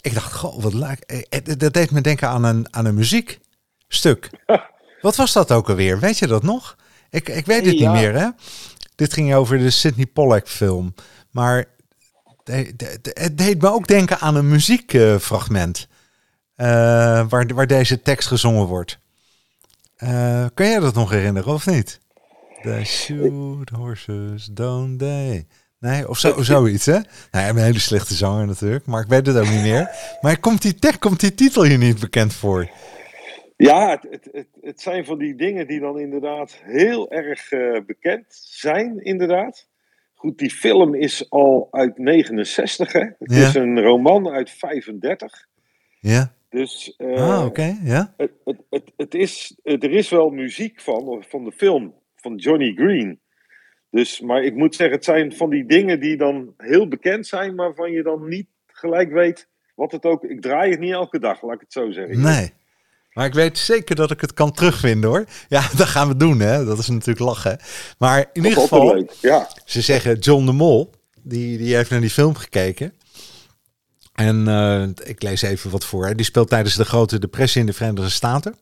Ik 0.00 0.14
dacht, 0.14 0.32
goh, 0.32 0.62
wat 0.62 0.74
leuk. 0.74 0.98
Eh, 1.00 1.56
dat 1.58 1.72
deed 1.72 1.90
me 1.90 2.00
denken 2.00 2.28
aan 2.28 2.44
een, 2.44 2.66
aan 2.70 2.86
een 2.86 2.94
muziekstuk. 2.94 4.30
wat 5.00 5.16
was 5.16 5.32
dat 5.32 5.52
ook 5.52 5.68
alweer? 5.68 5.98
Weet 5.98 6.18
je 6.18 6.26
dat 6.26 6.42
nog? 6.42 6.76
Ik, 7.10 7.28
ik 7.28 7.46
weet 7.46 7.66
het 7.66 7.78
niet 7.78 7.90
meer, 7.90 8.14
hè? 8.14 8.28
Dit 8.94 9.12
ging 9.12 9.34
over 9.34 9.58
de 9.58 9.70
Sidney 9.70 10.06
Pollack 10.06 10.48
film. 10.48 10.94
Maar 11.30 11.64
het 12.44 13.38
deed 13.38 13.62
me 13.62 13.68
ook 13.72 13.86
denken 13.86 14.18
aan 14.18 14.34
een 14.34 14.48
muziekfragment. 14.48 15.88
Uh, 16.56 16.66
waar, 17.28 17.46
waar 17.54 17.66
deze 17.66 18.02
tekst 18.02 18.28
gezongen 18.28 18.66
wordt. 18.66 18.98
Uh, 19.98 20.44
kun 20.54 20.66
je 20.66 20.80
dat 20.80 20.94
nog 20.94 21.10
herinneren 21.10 21.52
of 21.52 21.66
niet? 21.66 22.00
The 22.62 22.80
shoot 22.84 23.68
horses, 23.68 24.48
don't 24.52 24.98
they? 24.98 25.46
Nee, 25.78 26.08
of 26.08 26.18
zo, 26.18 26.42
zoiets, 26.52 26.86
hè? 26.86 26.98
Nou, 27.30 27.48
een 27.48 27.56
hele 27.56 27.78
slechte 27.78 28.14
zanger 28.14 28.46
natuurlijk, 28.46 28.86
maar 28.86 29.02
ik 29.02 29.08
weet 29.08 29.26
het 29.26 29.36
ook 29.36 29.48
niet 29.48 29.62
meer. 29.62 29.90
Maar 30.20 30.38
komt 30.38 30.62
die, 30.62 30.98
komt 30.98 31.20
die 31.20 31.34
titel 31.34 31.62
hier 31.62 31.78
niet 31.78 32.00
bekend 32.00 32.34
voor? 32.34 32.68
Ja, 33.64 34.00
het, 34.10 34.28
het, 34.32 34.48
het, 34.60 34.80
zijn 34.80 35.04
van 35.04 35.18
die 35.18 35.34
dingen 35.34 35.66
die 35.66 35.80
dan 35.80 35.98
inderdaad 35.98 36.60
heel 36.62 37.10
erg 37.10 37.52
uh, 37.52 37.80
bekend 37.86 38.24
zijn, 38.28 39.04
inderdaad. 39.04 39.68
Goed, 40.14 40.38
die 40.38 40.50
film 40.50 40.94
is 40.94 41.30
al 41.30 41.68
uit 41.70 41.98
69, 41.98 42.92
hè? 42.92 43.00
Het 43.00 43.16
ja. 43.18 43.46
is 43.46 43.54
een 43.54 43.80
roman 43.80 44.28
uit 44.28 44.50
35. 44.50 45.48
Ja. 46.00 46.34
Dus 46.48 46.94
uh, 46.98 47.30
ah, 47.30 47.46
oké, 47.46 47.76
ja. 47.82 48.14
Het, 48.16 48.32
het, 48.44 48.58
het, 48.70 48.92
het, 48.96 49.14
is, 49.14 49.58
er 49.62 49.90
is 49.90 50.08
wel 50.08 50.30
muziek 50.30 50.80
van, 50.80 51.24
van 51.28 51.44
de 51.44 51.52
film, 51.52 51.94
van 52.16 52.36
Johnny 52.36 52.72
Green. 52.74 53.20
Dus, 53.90 54.20
maar 54.20 54.42
ik 54.42 54.54
moet 54.54 54.74
zeggen, 54.74 54.96
het 54.96 55.04
zijn 55.04 55.32
van 55.32 55.50
die 55.50 55.66
dingen 55.66 56.00
die 56.00 56.16
dan 56.16 56.54
heel 56.56 56.88
bekend 56.88 57.26
zijn, 57.26 57.54
maar 57.54 57.66
waarvan 57.66 57.92
je 57.92 58.02
dan 58.02 58.28
niet 58.28 58.46
gelijk 58.66 59.12
weet 59.12 59.48
wat 59.74 59.92
het 59.92 60.04
ook... 60.04 60.24
Ik 60.24 60.40
draai 60.40 60.70
het 60.70 60.80
niet 60.80 60.92
elke 60.92 61.18
dag, 61.18 61.42
laat 61.42 61.54
ik 61.54 61.60
het 61.60 61.72
zo 61.72 61.90
zeggen. 61.90 62.20
Nee. 62.20 62.52
Maar 63.14 63.26
ik 63.26 63.34
weet 63.34 63.58
zeker 63.58 63.96
dat 63.96 64.10
ik 64.10 64.20
het 64.20 64.34
kan 64.34 64.52
terugvinden 64.52 65.10
hoor. 65.10 65.24
Ja, 65.48 65.68
dat 65.76 65.86
gaan 65.86 66.08
we 66.08 66.16
doen 66.16 66.40
hè. 66.40 66.64
Dat 66.64 66.78
is 66.78 66.88
natuurlijk 66.88 67.18
lachen. 67.18 67.58
Maar 67.98 68.18
in 68.32 68.44
ieder 68.44 68.60
geval, 68.60 69.08
ja. 69.20 69.48
ze 69.64 69.80
zeggen 69.80 70.18
John 70.18 70.46
de 70.46 70.52
Mol, 70.52 70.90
die, 71.22 71.58
die 71.58 71.74
heeft 71.74 71.90
naar 71.90 72.00
die 72.00 72.10
film 72.10 72.34
gekeken. 72.34 72.92
En 74.14 74.48
uh, 74.48 74.82
ik 75.04 75.22
lees 75.22 75.42
even 75.42 75.70
wat 75.70 75.84
voor. 75.84 76.16
Die 76.16 76.26
speelt 76.26 76.48
tijdens 76.48 76.74
de 76.74 76.84
grote 76.84 77.18
depressie 77.18 77.60
in 77.60 77.66
de 77.66 77.72
Verenigde 77.72 78.10
Staten. 78.10 78.54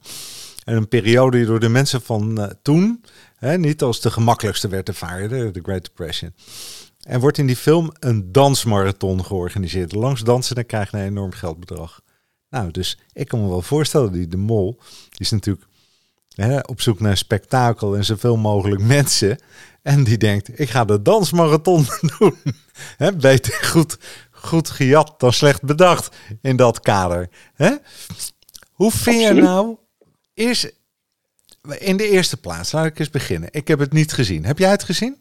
En 0.64 0.76
een 0.76 0.88
periode 0.88 1.36
die 1.36 1.46
door 1.46 1.60
de 1.60 1.68
mensen 1.68 2.02
van 2.02 2.40
uh, 2.40 2.46
toen 2.62 3.04
hè, 3.36 3.58
niet 3.58 3.82
als 3.82 4.00
de 4.00 4.10
gemakkelijkste 4.10 4.68
werd 4.68 4.88
ervaren, 4.88 5.52
de 5.52 5.60
Great 5.62 5.84
Depression. 5.84 6.34
En 7.02 7.20
wordt 7.20 7.38
in 7.38 7.46
die 7.46 7.56
film 7.56 7.90
een 7.98 8.32
dansmarathon 8.32 9.24
georganiseerd. 9.24 9.92
Langs 9.92 10.22
dansen, 10.22 10.54
dan 10.54 10.66
krijg 10.66 10.90
je 10.90 10.96
een 10.96 11.04
enorm 11.04 11.32
geldbedrag. 11.32 12.00
Nou, 12.52 12.70
dus 12.70 12.98
ik 13.12 13.28
kan 13.28 13.40
me 13.40 13.48
wel 13.48 13.62
voorstellen, 13.62 14.12
die 14.12 14.28
de 14.28 14.36
mol, 14.36 14.78
die 15.08 15.20
is 15.20 15.30
natuurlijk 15.30 15.66
hè, 16.34 16.58
op 16.58 16.80
zoek 16.80 17.00
naar 17.00 17.16
spektakel 17.16 17.96
en 17.96 18.04
zoveel 18.04 18.36
mogelijk 18.36 18.82
mensen. 18.82 19.38
En 19.82 20.04
die 20.04 20.18
denkt, 20.18 20.60
ik 20.60 20.70
ga 20.70 20.84
de 20.84 21.02
dansmarathon 21.02 21.86
doen. 22.18 22.36
Hè, 22.96 23.12
beter 23.12 23.64
goed, 23.64 23.98
goed 24.30 24.70
gejat 24.70 25.14
dan 25.18 25.32
slecht 25.32 25.62
bedacht 25.62 26.16
in 26.40 26.56
dat 26.56 26.80
kader. 26.80 27.28
Hè? 27.54 27.76
Hoe 28.72 28.90
vind 28.90 29.20
je 29.22 29.32
nou, 29.32 29.76
is 30.34 30.70
in 31.78 31.96
de 31.96 32.08
eerste 32.08 32.36
plaats, 32.36 32.72
laat 32.72 32.86
ik 32.86 32.98
eens 32.98 33.10
beginnen. 33.10 33.48
Ik 33.52 33.68
heb 33.68 33.78
het 33.78 33.92
niet 33.92 34.12
gezien. 34.12 34.44
Heb 34.44 34.58
jij 34.58 34.70
het 34.70 34.84
gezien? 34.84 35.16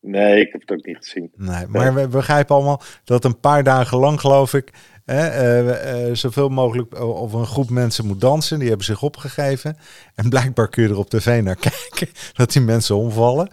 Nee, 0.00 0.40
ik 0.40 0.52
heb 0.52 0.60
het 0.60 0.70
ook 0.70 0.86
niet 0.86 0.96
gezien. 0.96 1.32
Nee, 1.36 1.66
maar 1.66 1.94
we 1.94 2.08
begrijpen 2.08 2.54
allemaal 2.54 2.82
dat 3.04 3.24
een 3.24 3.40
paar 3.40 3.64
dagen 3.64 3.98
lang, 3.98 4.20
geloof 4.20 4.54
ik, 4.54 4.72
hè, 5.04 6.08
uh, 6.08 6.14
zoveel 6.14 6.48
mogelijk 6.48 7.00
of 7.00 7.32
een 7.32 7.46
groep 7.46 7.70
mensen 7.70 8.06
moet 8.06 8.20
dansen. 8.20 8.58
Die 8.58 8.68
hebben 8.68 8.86
zich 8.86 9.02
opgegeven. 9.02 9.76
En 10.14 10.28
blijkbaar 10.28 10.68
kun 10.68 10.82
je 10.82 10.88
er 10.88 10.98
op 10.98 11.10
tv 11.10 11.42
naar 11.42 11.56
kijken 11.70 12.08
dat 12.32 12.52
die 12.52 12.62
mensen 12.62 12.96
omvallen. 12.96 13.50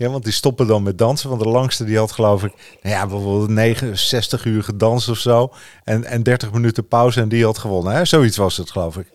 Ja, 0.00 0.08
want 0.08 0.24
die 0.24 0.32
stoppen 0.32 0.66
dan 0.66 0.82
met 0.82 0.98
dansen. 0.98 1.28
Want 1.28 1.42
de 1.42 1.48
langste 1.48 1.84
die 1.84 1.98
had 1.98 2.12
geloof 2.12 2.44
ik, 2.44 2.52
nou 2.82 2.94
ja, 2.94 3.06
bijvoorbeeld 3.06 3.48
69 3.48 4.44
uur 4.44 4.62
gedanst 4.62 5.08
of 5.08 5.18
zo. 5.18 5.52
En, 5.84 6.04
en 6.04 6.22
30 6.22 6.52
minuten 6.52 6.88
pauze 6.88 7.20
en 7.20 7.28
die 7.28 7.44
had 7.44 7.58
gewonnen. 7.58 7.92
Hè? 7.92 8.04
Zoiets 8.04 8.36
was 8.36 8.56
het 8.56 8.70
geloof 8.70 8.96
ik. 8.96 9.06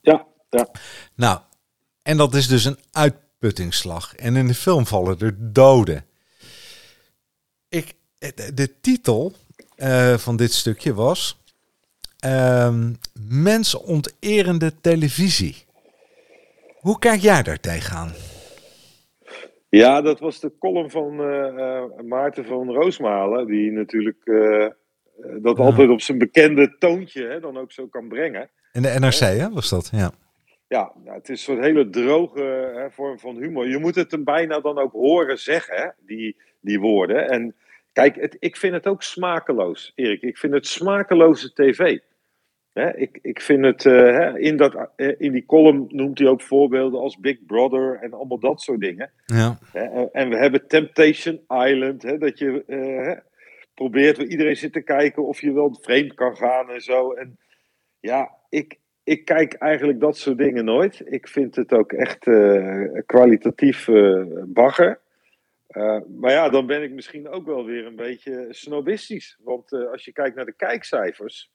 Ja, 0.00 0.26
ja. 0.50 0.68
Nou, 1.14 1.38
en 2.02 2.16
dat 2.16 2.34
is 2.34 2.46
dus 2.46 2.64
een 2.64 2.78
uitputtingsslag. 2.92 4.14
En 4.14 4.36
in 4.36 4.46
de 4.46 4.54
film 4.54 4.86
vallen 4.86 5.18
er 5.18 5.52
doden. 5.52 6.04
Ik, 7.68 7.94
de 8.54 8.80
titel 8.80 9.32
uh, 9.78 10.14
van 10.16 10.36
dit 10.36 10.52
stukje 10.52 10.94
was 10.94 11.42
uh, 12.26 12.74
Mensonterende 13.28 14.80
televisie. 14.80 15.56
Hoe 16.78 16.98
kijk 16.98 17.20
jij 17.20 17.42
daar 17.42 17.60
tegenaan? 17.60 18.12
Ja, 19.68 20.00
dat 20.00 20.20
was 20.20 20.40
de 20.40 20.52
column 20.58 20.90
van 20.90 21.20
uh, 21.20 21.82
Maarten 22.04 22.44
van 22.44 22.72
Roosmalen, 22.72 23.46
die 23.46 23.70
natuurlijk 23.70 24.24
dat 25.40 25.58
altijd 25.58 25.88
op 25.88 26.00
zijn 26.00 26.18
bekende 26.18 26.76
toontje 26.78 27.26
hè, 27.26 27.40
dan 27.40 27.56
ook 27.56 27.72
zo 27.72 27.86
kan 27.86 28.08
brengen. 28.08 28.50
In 28.72 28.82
de 28.82 28.96
NRC, 28.98 29.18
hè, 29.18 29.50
was 29.50 29.68
dat? 29.68 29.88
Ja. 29.92 30.12
Ja, 30.68 30.92
het 31.04 31.28
is 31.28 31.28
een 31.28 31.36
soort 31.36 31.64
hele 31.64 31.90
droge 31.90 32.72
hè, 32.74 32.90
vorm 32.90 33.18
van 33.18 33.36
humor. 33.36 33.68
Je 33.68 33.78
moet 33.78 33.94
het 33.94 34.10
hem 34.10 34.24
bijna 34.24 34.60
dan 34.60 34.78
ook 34.78 34.92
horen 34.92 35.38
zeggen, 35.38 35.76
hè, 35.76 35.88
die, 36.06 36.36
die 36.60 36.80
woorden. 36.80 37.28
En 37.28 37.54
Kijk, 37.98 38.16
het, 38.16 38.36
ik 38.38 38.56
vind 38.56 38.74
het 38.74 38.86
ook 38.86 39.02
smakeloos, 39.02 39.92
Erik. 39.94 40.22
Ik 40.22 40.38
vind 40.38 40.52
het 40.52 40.66
smakeloze 40.66 41.52
tv. 41.52 41.98
ik, 42.94 43.18
ik 43.22 43.40
vind 43.40 43.64
het, 43.64 43.84
uh, 43.84 44.34
in, 44.36 44.56
dat, 44.56 44.74
uh, 44.96 45.14
in 45.18 45.32
die 45.32 45.46
column 45.46 45.84
noemt 45.88 46.18
hij 46.18 46.28
ook 46.28 46.42
voorbeelden 46.42 47.00
als 47.00 47.18
Big 47.18 47.44
Brother 47.46 47.98
en 48.00 48.12
allemaal 48.12 48.38
dat 48.38 48.60
soort 48.60 48.80
dingen. 48.80 49.10
Ja. 49.26 49.58
en 50.12 50.28
we 50.28 50.36
hebben 50.36 50.66
Temptation 50.66 51.40
Island, 51.48 52.20
dat 52.20 52.38
je 52.38 52.64
uh, 52.66 53.16
probeert, 53.74 54.16
waar 54.16 54.26
iedereen 54.26 54.56
zit 54.56 54.72
te 54.72 54.82
kijken 54.82 55.26
of 55.26 55.40
je 55.40 55.52
wel 55.52 55.78
vreemd 55.80 56.14
kan 56.14 56.36
gaan 56.36 56.70
en 56.70 56.80
zo. 56.80 57.12
En 57.12 57.38
ja, 58.00 58.30
ik, 58.48 58.78
ik 59.04 59.24
kijk 59.24 59.54
eigenlijk 59.54 60.00
dat 60.00 60.16
soort 60.16 60.38
dingen 60.38 60.64
nooit. 60.64 61.02
Ik 61.04 61.28
vind 61.28 61.56
het 61.56 61.72
ook 61.72 61.92
echt 61.92 62.30
kwalitatief 63.06 63.88
bagger. 64.46 65.00
Uh, 65.76 66.00
maar 66.20 66.30
ja, 66.30 66.48
dan 66.48 66.66
ben 66.66 66.82
ik 66.82 66.92
misschien 66.92 67.28
ook 67.28 67.46
wel 67.46 67.64
weer 67.64 67.86
een 67.86 67.96
beetje 67.96 68.46
snobistisch. 68.50 69.38
Want 69.42 69.72
uh, 69.72 69.90
als 69.90 70.04
je 70.04 70.12
kijkt 70.12 70.36
naar 70.36 70.44
de 70.44 70.56
kijkcijfers, 70.56 71.52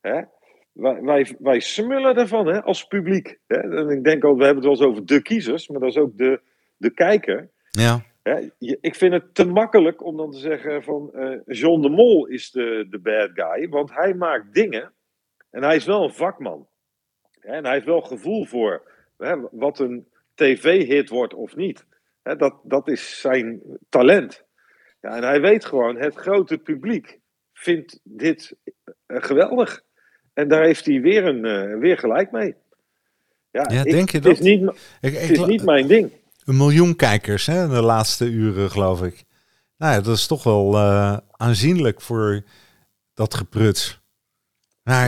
hè, 0.00 0.22
wij, 0.72 1.00
wij, 1.02 1.36
wij 1.38 1.60
smullen 1.60 2.16
ervan 2.16 2.46
hè, 2.46 2.62
als 2.62 2.86
publiek. 2.86 3.38
Hè. 3.46 3.56
En 3.56 3.88
ik 3.88 4.04
denk 4.04 4.24
al, 4.24 4.36
we 4.36 4.44
hebben 4.44 4.64
het 4.64 4.78
wel 4.78 4.88
eens 4.88 4.96
over 4.96 5.06
de 5.06 5.22
kiezers, 5.22 5.68
maar 5.68 5.80
dat 5.80 5.88
is 5.88 5.96
ook 5.96 6.16
de, 6.16 6.40
de 6.76 6.94
kijker. 6.94 7.50
Ja. 7.70 8.04
Hè, 8.22 8.50
je, 8.58 8.78
ik 8.80 8.94
vind 8.94 9.12
het 9.12 9.34
te 9.34 9.46
makkelijk 9.46 10.04
om 10.04 10.16
dan 10.16 10.30
te 10.30 10.38
zeggen 10.38 10.82
van 10.82 11.10
uh, 11.14 11.40
John 11.46 11.82
de 11.82 11.88
Mol 11.88 12.26
is 12.26 12.50
de, 12.50 12.86
de 12.90 12.98
bad 12.98 13.30
guy. 13.34 13.68
Want 13.68 13.94
hij 13.94 14.14
maakt 14.14 14.54
dingen 14.54 14.92
en 15.50 15.62
hij 15.62 15.76
is 15.76 15.84
wel 15.84 16.02
een 16.02 16.14
vakman. 16.14 16.68
Hè, 17.40 17.52
en 17.52 17.64
hij 17.64 17.72
heeft 17.72 17.86
wel 17.86 18.00
gevoel 18.00 18.44
voor 18.44 18.90
hè, 19.16 19.36
wat 19.50 19.78
een 19.78 20.08
tv-hit 20.34 21.08
wordt 21.08 21.34
of 21.34 21.56
niet 21.56 21.88
dat, 22.22 22.60
dat 22.62 22.88
is 22.88 23.20
zijn 23.20 23.62
talent. 23.88 24.44
Ja, 25.00 25.16
en 25.16 25.22
hij 25.22 25.40
weet 25.40 25.64
gewoon, 25.64 25.96
het 25.96 26.14
grote 26.14 26.58
publiek 26.58 27.18
vindt 27.52 28.00
dit 28.02 28.56
uh, 28.64 29.22
geweldig. 29.22 29.82
En 30.32 30.48
daar 30.48 30.64
heeft 30.64 30.84
hij 30.86 31.00
weer, 31.00 31.24
een, 31.24 31.44
uh, 31.44 31.78
weer 31.78 31.98
gelijk 31.98 32.30
mee. 32.30 32.54
Ja, 33.50 33.66
ja 33.70 33.84
ik, 33.84 33.92
denk 33.92 34.10
je 34.10 34.20
dat? 34.20 34.36
Het 34.36 34.46
is 34.46 34.56
niet, 34.56 34.70
ik, 35.00 35.14
het 35.14 35.30
is 35.30 35.44
niet 35.44 35.64
mijn 35.64 35.86
ding. 35.86 36.12
Een 36.44 36.56
miljoen 36.56 36.96
kijkers 36.96 37.46
hè, 37.46 37.68
de 37.68 37.82
laatste 37.82 38.30
uren, 38.30 38.70
geloof 38.70 39.02
ik. 39.02 39.24
Nou 39.76 39.94
ja, 39.94 40.00
dat 40.00 40.16
is 40.16 40.26
toch 40.26 40.42
wel 40.42 40.74
uh, 40.74 41.16
aanzienlijk 41.30 42.00
voor 42.00 42.42
dat 43.14 43.34
gepruts. 43.34 44.00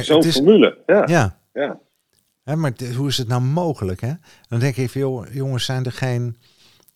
Zo'n 0.01 0.23
formule, 0.25 0.79
ja. 0.87 1.39
ja. 1.53 2.55
maar 2.55 2.73
hoe 2.97 3.09
is 3.09 3.19
het 3.19 3.29
nou 3.29 3.43
mogelijk? 3.43 4.01
Hè? 4.01 4.13
Dan 4.49 4.59
denk 4.61 4.77
ik, 4.77 4.93
jongens, 5.33 5.65
zijn 5.65 5.85
er 5.85 5.93
geen 5.93 6.37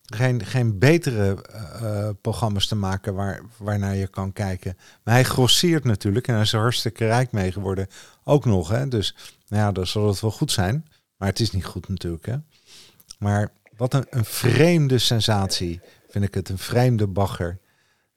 geen, 0.06 0.44
geen 0.44 0.78
betere 0.78 1.44
uh, 1.82 2.08
programma's 2.20 2.66
te 2.66 2.74
maken 2.74 3.14
waar, 3.14 3.40
waarnaar 3.56 3.96
je 3.96 4.06
kan 4.06 4.32
kijken. 4.32 4.76
Maar 5.04 5.14
hij 5.14 5.24
grosseert 5.24 5.84
natuurlijk 5.84 6.28
en 6.28 6.34
hij 6.34 6.42
is 6.42 6.52
er 6.52 6.60
hartstikke 6.60 7.06
rijk 7.06 7.32
mee 7.32 7.52
geworden. 7.52 7.86
Ook 8.24 8.44
nog, 8.44 8.68
hè. 8.68 8.88
Dus 8.88 9.14
nou 9.48 9.62
ja, 9.62 9.72
dan 9.72 9.86
zal 9.86 10.06
het 10.06 10.20
wel 10.20 10.30
goed 10.30 10.52
zijn. 10.52 10.86
Maar 11.16 11.28
het 11.28 11.40
is 11.40 11.50
niet 11.50 11.64
goed 11.64 11.88
natuurlijk, 11.88 12.26
hè. 12.26 12.36
Maar 13.18 13.52
wat 13.76 13.94
een, 13.94 14.06
een 14.10 14.24
vreemde 14.24 14.98
sensatie, 14.98 15.80
vind 16.08 16.24
ik 16.24 16.34
het. 16.34 16.48
Een 16.48 16.58
vreemde 16.58 17.06
bagger. 17.06 17.58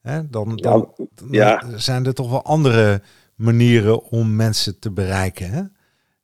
Hè? 0.01 0.29
Dan, 0.29 0.55
dan, 0.55 0.93
ja. 1.31 1.77
zijn 1.77 2.05
er 2.05 2.13
toch 2.13 2.29
wel 2.29 2.43
andere 2.43 3.01
manieren 3.35 4.03
om 4.03 4.35
mensen 4.35 4.79
te 4.79 4.91
bereiken, 4.91 5.51
hè. 5.51 5.63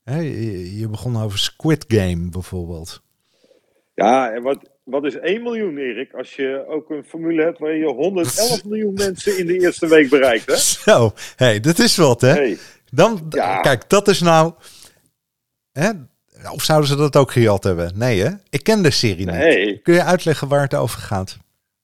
hè 0.03 0.19
je, 0.19 0.77
je 0.77 0.87
begon 0.87 1.21
over 1.21 1.39
Squid 1.39 1.85
Game 1.87 2.29
bijvoorbeeld. 2.29 3.03
Ja, 3.93 4.31
en 4.31 4.43
wat, 4.43 4.69
wat 4.85 5.05
is 5.05 5.15
1 5.15 5.43
miljoen, 5.43 5.77
Erik? 5.77 6.13
Als 6.13 6.35
je 6.35 6.65
ook 6.67 6.89
een 6.89 7.03
formule 7.03 7.43
hebt 7.43 7.59
waar 7.59 7.75
je 7.75 7.85
111 7.85 8.63
miljoen 8.65 8.93
mensen 8.93 9.37
in 9.37 9.45
de 9.45 9.59
eerste 9.59 9.87
week 9.87 10.09
bereikt, 10.09 10.45
hè? 10.45 10.55
Zo, 10.55 11.13
hey, 11.35 11.59
dat 11.59 11.79
is 11.79 11.97
wat, 11.97 12.21
hè? 12.21 12.31
Hey. 12.31 12.57
Dan, 12.91 13.29
kijk, 13.61 13.89
dat 13.89 14.07
is 14.07 14.21
nou... 14.21 14.53
Hè? 15.71 15.89
Of 16.51 16.61
zouden 16.61 16.89
ze 16.89 16.95
dat 16.95 17.15
ook 17.15 17.31
gejat 17.31 17.63
hebben? 17.63 17.91
Nee, 17.95 18.21
hè? 18.21 18.29
Ik 18.49 18.63
ken 18.63 18.83
de 18.83 18.91
serie 18.91 19.25
nee. 19.25 19.65
niet. 19.65 19.81
Kun 19.81 19.93
je 19.93 20.03
uitleggen 20.03 20.47
waar 20.47 20.61
het 20.61 20.75
over 20.75 20.99
gaat? 20.99 21.37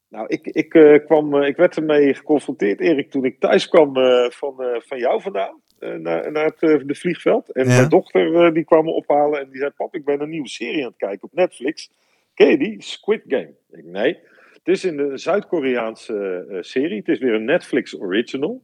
Nou, 0.10 0.26
ik, 0.28 0.46
ik, 0.46 0.74
uh, 0.74 1.06
kwam, 1.06 1.36
uh, 1.36 1.48
ik 1.48 1.56
werd 1.56 1.76
ermee 1.76 2.14
geconfronteerd, 2.14 2.80
Erik, 2.80 3.12
toen 3.12 3.26
ik 3.26 3.40
thuis 3.40 3.68
kwam 3.68 3.98
uh, 3.98 4.30
van, 4.30 4.54
van 4.88 4.98
jou 4.98 5.22
vandaan. 5.22 5.62
naar, 5.80 6.32
naar 6.32 6.46
het 6.46 6.60
de 6.60 6.96
vliegveld. 6.96 7.52
En 7.52 7.68
ja. 7.68 7.76
mijn 7.76 7.90
dochter 7.90 8.54
die 8.54 8.64
kwam 8.64 8.86
me 8.86 8.92
ophalen 8.92 9.40
en 9.40 9.50
die 9.50 9.60
zei: 9.60 9.72
Pap, 9.72 9.96
ik 9.96 10.06
ben 10.06 10.22
een 10.22 10.30
nieuwe 10.30 10.50
serie 10.50 10.84
aan 10.84 10.90
het 10.90 10.98
kijken 10.98 11.24
op 11.24 11.34
Netflix. 11.34 11.90
Ken 12.34 12.50
je 12.50 12.58
die? 12.58 12.82
Squid 12.82 13.24
Game. 13.28 13.56
Ik, 13.70 13.86
nee. 13.86 14.20
Het 14.54 14.67
is 14.67 14.86
in 14.86 14.98
de 14.98 15.17
Zuid-Koreaanse 15.17 16.46
uh, 16.50 16.58
serie. 16.62 16.98
Het 16.98 17.08
is 17.08 17.20
weer 17.20 17.34
een 17.34 17.46
Netflix 17.46 18.00
original. 18.00 18.63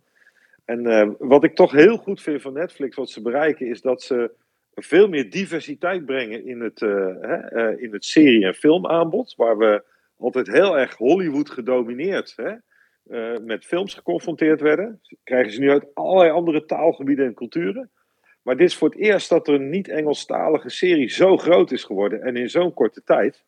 En 0.66 0.86
uh, 0.86 1.10
wat 1.18 1.44
ik 1.44 1.56
toch 1.56 1.72
heel 1.72 1.98
goed 1.98 2.22
vind 2.22 2.42
van 2.42 2.54
Netflix, 2.54 2.96
wat 2.96 3.10
ze 3.10 3.22
bereiken, 3.22 3.68
is 3.68 3.82
dat 3.82 4.02
ze 4.02 4.32
veel 4.74 5.08
meer 5.08 5.30
diversiteit 5.30 6.06
brengen 6.06 6.46
in 6.46 6.62
het, 6.62 6.82
uh, 6.82 7.82
in 7.82 7.94
het 7.94 8.06
serie- 8.06 8.46
en 8.46 8.54
filmaanbod. 8.54 9.36
Waar 9.36 9.58
we 9.58 9.84
altijd 10.18 10.48
heel 10.48 10.78
erg 10.78 10.96
Hollywood 10.96 11.50
gedomineerd 11.50 12.36
hè, 12.36 12.54
met 13.40 13.66
films 13.66 13.94
geconfronteerd 13.94 14.62
werden. 14.62 15.02
Krijgen 15.24 15.52
ze 15.52 15.60
nu 15.60 15.70
uit 15.72 15.86
allerlei 15.94 16.32
andere 16.32 16.66
taalgebieden 16.66 17.26
en 17.26 17.34
culturen. 17.34 17.90
Maar 18.42 18.58
dit 18.58 18.68
is 18.68 18.76
voor 18.76 18.90
het 18.90 19.00
eerst 19.00 19.30
dat 19.30 19.48
er 19.48 19.54
een 19.54 19.70
niet-Engelstalige 19.70 20.70
serie 20.70 21.10
zo 21.10 21.38
groot 21.38 21.72
is 21.72 21.84
geworden 21.84 22.22
en 22.22 22.36
in 22.36 22.50
zo'n 22.50 22.74
korte 22.74 23.04
tijd. 23.04 23.44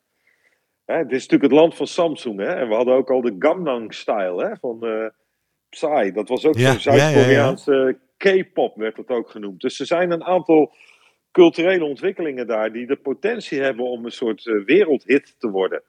Hè, 0.89 1.03
dit 1.03 1.11
is 1.11 1.27
natuurlijk 1.27 1.51
het 1.51 1.61
land 1.61 1.75
van 1.75 1.87
Samsung. 1.87 2.39
Hè? 2.39 2.53
En 2.53 2.67
we 2.67 2.75
hadden 2.75 2.93
ook 2.93 3.11
al 3.11 3.21
de 3.21 3.35
Gangnam 3.39 3.91
Style 3.91 4.57
van 4.59 4.79
uh, 4.81 5.05
Psy. 5.69 6.11
Dat 6.11 6.29
was 6.29 6.45
ook 6.45 6.55
ja, 6.55 6.71
zo'n 6.71 6.79
Zuid-Koreaanse 6.79 7.99
K-pop, 8.17 8.75
werd 8.75 8.95
dat 8.95 9.09
ook 9.09 9.29
genoemd. 9.29 9.61
Dus 9.61 9.79
er 9.79 9.85
zijn 9.85 10.11
een 10.11 10.23
aantal 10.23 10.73
culturele 11.31 11.83
ontwikkelingen 11.83 12.47
daar 12.47 12.71
die 12.71 12.87
de 12.87 12.95
potentie 12.95 13.61
hebben 13.61 13.85
om 13.85 14.05
een 14.05 14.11
soort 14.11 14.45
uh, 14.45 14.65
wereldhit 14.65 15.35
te 15.39 15.49
worden. 15.49 15.83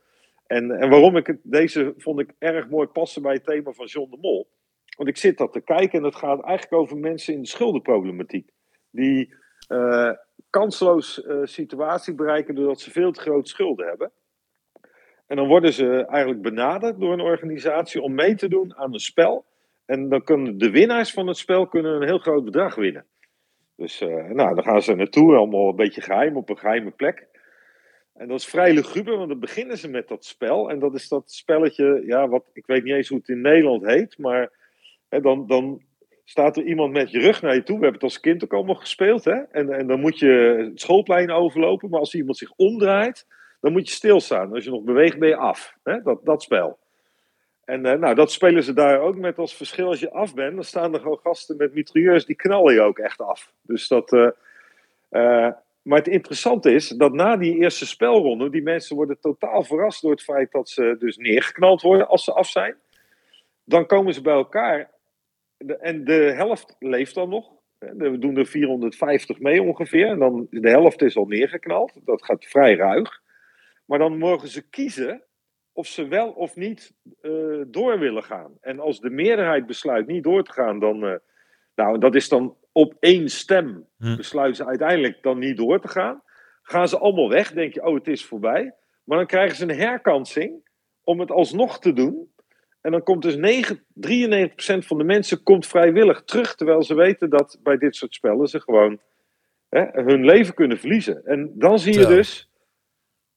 En, 0.46 0.70
en 0.70 0.90
waarom 0.90 1.16
ik 1.16 1.26
het, 1.26 1.38
deze 1.42 1.94
vond 1.96 2.20
ik 2.20 2.34
erg 2.38 2.68
mooi 2.68 2.86
passen 2.86 3.22
bij 3.22 3.32
het 3.32 3.44
thema 3.44 3.72
van 3.72 3.86
John 3.86 4.10
de 4.10 4.18
Mol. 4.20 4.48
Want 4.96 5.08
ik 5.08 5.16
zit 5.16 5.38
dat 5.38 5.52
te 5.52 5.60
kijken 5.60 5.98
en 5.98 6.04
het 6.04 6.16
gaat 6.16 6.44
eigenlijk 6.44 6.82
over 6.82 6.96
mensen 6.96 7.34
in 7.34 7.40
de 7.40 7.48
schuldenproblematiek. 7.48 8.50
Die 8.90 9.34
uh, 9.68 10.12
kansloos 10.50 11.22
uh, 11.26 11.40
situatie 11.44 12.14
bereiken 12.14 12.54
doordat 12.54 12.80
ze 12.80 12.90
veel 12.90 13.12
te 13.12 13.20
grote 13.20 13.48
schulden 13.48 13.86
hebben. 13.86 14.12
En 15.30 15.36
dan 15.36 15.48
worden 15.48 15.72
ze 15.72 16.06
eigenlijk 16.06 16.42
benaderd 16.42 17.00
door 17.00 17.12
een 17.12 17.20
organisatie 17.20 18.02
om 18.02 18.14
mee 18.14 18.34
te 18.34 18.48
doen 18.48 18.76
aan 18.76 18.92
een 18.92 19.00
spel. 19.00 19.44
En 19.86 20.08
dan 20.08 20.24
kunnen 20.24 20.58
de 20.58 20.70
winnaars 20.70 21.12
van 21.12 21.26
het 21.26 21.36
spel 21.36 21.66
kunnen 21.66 21.94
een 21.94 22.08
heel 22.08 22.18
groot 22.18 22.44
bedrag 22.44 22.74
winnen. 22.74 23.06
Dus 23.76 24.00
uh, 24.00 24.28
nou, 24.28 24.54
dan 24.54 24.64
gaan 24.64 24.82
ze 24.82 24.94
naartoe, 24.94 25.36
allemaal 25.36 25.68
een 25.68 25.76
beetje 25.76 26.00
geheim, 26.00 26.36
op 26.36 26.48
een 26.48 26.58
geheime 26.58 26.90
plek. 26.90 27.26
En 28.14 28.28
dat 28.28 28.38
is 28.38 28.46
vrij 28.46 28.72
luguber, 28.74 29.16
want 29.16 29.28
dan 29.28 29.40
beginnen 29.40 29.78
ze 29.78 29.88
met 29.88 30.08
dat 30.08 30.24
spel. 30.24 30.70
En 30.70 30.78
dat 30.78 30.94
is 30.94 31.08
dat 31.08 31.32
spelletje, 31.32 32.02
ja, 32.06 32.28
wat 32.28 32.50
ik 32.52 32.66
weet 32.66 32.84
niet 32.84 32.94
eens 32.94 33.08
hoe 33.08 33.18
het 33.18 33.28
in 33.28 33.40
Nederland 33.40 33.86
heet, 33.86 34.18
maar 34.18 34.52
hè, 35.08 35.20
dan, 35.20 35.46
dan 35.46 35.82
staat 36.24 36.56
er 36.56 36.64
iemand 36.64 36.92
met 36.92 37.10
je 37.10 37.18
rug 37.18 37.42
naar 37.42 37.54
je 37.54 37.62
toe. 37.62 37.78
We 37.78 37.82
hebben 37.82 38.00
het 38.00 38.10
als 38.10 38.20
kind 38.20 38.44
ook 38.44 38.54
allemaal 38.54 38.74
gespeeld, 38.74 39.24
hè? 39.24 39.36
En, 39.36 39.72
en 39.72 39.86
dan 39.86 40.00
moet 40.00 40.18
je 40.18 40.64
het 40.70 40.80
schoolplein 40.80 41.30
overlopen, 41.30 41.90
maar 41.90 42.00
als 42.00 42.14
iemand 42.14 42.36
zich 42.36 42.52
omdraait, 42.56 43.26
dan 43.60 43.72
moet 43.72 43.88
je 43.88 43.94
stilstaan. 43.94 44.54
Als 44.54 44.64
je 44.64 44.70
nog 44.70 44.82
beweegt, 44.82 45.18
ben 45.18 45.28
je 45.28 45.36
af. 45.36 45.74
Hè? 45.82 46.02
Dat, 46.02 46.24
dat 46.24 46.42
spel. 46.42 46.78
En 47.64 47.86
uh, 47.86 47.92
nou, 47.92 48.14
dat 48.14 48.32
spelen 48.32 48.62
ze 48.62 48.72
daar 48.72 49.00
ook 49.00 49.16
met 49.16 49.38
als 49.38 49.54
verschil. 49.54 49.86
Als 49.86 50.00
je 50.00 50.10
af 50.10 50.34
bent, 50.34 50.54
dan 50.54 50.64
staan 50.64 50.94
er 50.94 51.00
gewoon 51.00 51.20
gasten 51.22 51.56
met 51.56 51.74
mitrailleurs, 51.74 52.26
die 52.26 52.36
knallen 52.36 52.74
je 52.74 52.80
ook 52.80 52.98
echt 52.98 53.20
af. 53.20 53.52
Dus 53.62 53.88
dat. 53.88 54.12
Uh, 54.12 54.28
uh, 55.10 55.50
maar 55.82 55.98
het 55.98 56.08
interessante 56.08 56.72
is 56.72 56.88
dat 56.88 57.12
na 57.12 57.36
die 57.36 57.56
eerste 57.56 57.86
spelronde, 57.86 58.50
die 58.50 58.62
mensen 58.62 58.96
worden 58.96 59.20
totaal 59.20 59.62
verrast 59.62 60.02
door 60.02 60.10
het 60.10 60.22
feit 60.22 60.52
dat 60.52 60.68
ze 60.68 60.96
dus 60.98 61.16
neergeknald 61.16 61.82
worden 61.82 62.08
als 62.08 62.24
ze 62.24 62.32
af 62.32 62.48
zijn. 62.48 62.74
Dan 63.64 63.86
komen 63.86 64.14
ze 64.14 64.22
bij 64.22 64.34
elkaar 64.34 64.90
en 65.80 66.04
de 66.04 66.32
helft 66.36 66.76
leeft 66.78 67.14
dan 67.14 67.28
nog. 67.28 67.50
We 67.78 68.18
doen 68.18 68.36
er 68.36 68.46
450 68.46 69.38
mee 69.38 69.62
ongeveer. 69.62 70.06
En 70.06 70.18
dan 70.18 70.46
de 70.50 70.68
helft 70.68 71.02
is 71.02 71.16
al 71.16 71.26
neergeknald. 71.26 71.92
Dat 72.04 72.24
gaat 72.24 72.44
vrij 72.44 72.76
ruig. 72.76 73.20
Maar 73.90 73.98
dan 73.98 74.18
mogen 74.18 74.48
ze 74.48 74.68
kiezen 74.68 75.22
of 75.72 75.86
ze 75.86 76.08
wel 76.08 76.30
of 76.30 76.56
niet 76.56 76.94
uh, 77.22 77.62
door 77.66 77.98
willen 77.98 78.22
gaan. 78.22 78.56
En 78.60 78.80
als 78.80 79.00
de 79.00 79.10
meerderheid 79.10 79.66
besluit 79.66 80.06
niet 80.06 80.22
door 80.22 80.44
te 80.44 80.52
gaan, 80.52 80.78
dan. 80.78 81.04
Uh, 81.04 81.14
nou, 81.74 81.98
dat 81.98 82.14
is 82.14 82.28
dan 82.28 82.56
op 82.72 82.96
één 83.00 83.28
stem. 83.28 83.86
Hm. 83.98 84.16
Besluiten 84.16 84.56
ze 84.56 84.66
uiteindelijk 84.66 85.22
dan 85.22 85.38
niet 85.38 85.56
door 85.56 85.80
te 85.80 85.88
gaan. 85.88 86.22
Gaan 86.62 86.88
ze 86.88 86.98
allemaal 86.98 87.28
weg, 87.28 87.52
denk 87.52 87.74
je, 87.74 87.86
oh, 87.86 87.94
het 87.94 88.08
is 88.08 88.24
voorbij. 88.24 88.74
Maar 89.04 89.18
dan 89.18 89.26
krijgen 89.26 89.56
ze 89.56 89.62
een 89.62 89.78
herkansing 89.78 90.68
om 91.04 91.20
het 91.20 91.30
alsnog 91.30 91.78
te 91.78 91.92
doen. 91.92 92.32
En 92.80 92.90
dan 92.90 93.02
komt 93.02 93.22
dus 93.22 93.36
9, 93.36 93.78
93% 93.78 93.82
van 94.78 94.98
de 94.98 95.04
mensen 95.04 95.42
komt 95.42 95.66
vrijwillig 95.66 96.22
terug. 96.22 96.54
Terwijl 96.54 96.82
ze 96.82 96.94
weten 96.94 97.30
dat 97.30 97.58
bij 97.62 97.76
dit 97.76 97.96
soort 97.96 98.14
spellen 98.14 98.46
ze 98.46 98.60
gewoon 98.60 99.00
hè, 99.68 100.02
hun 100.02 100.24
leven 100.24 100.54
kunnen 100.54 100.78
verliezen. 100.78 101.24
En 101.24 101.52
dan 101.54 101.78
zie 101.78 101.98
je 101.98 102.06
dus 102.06 102.49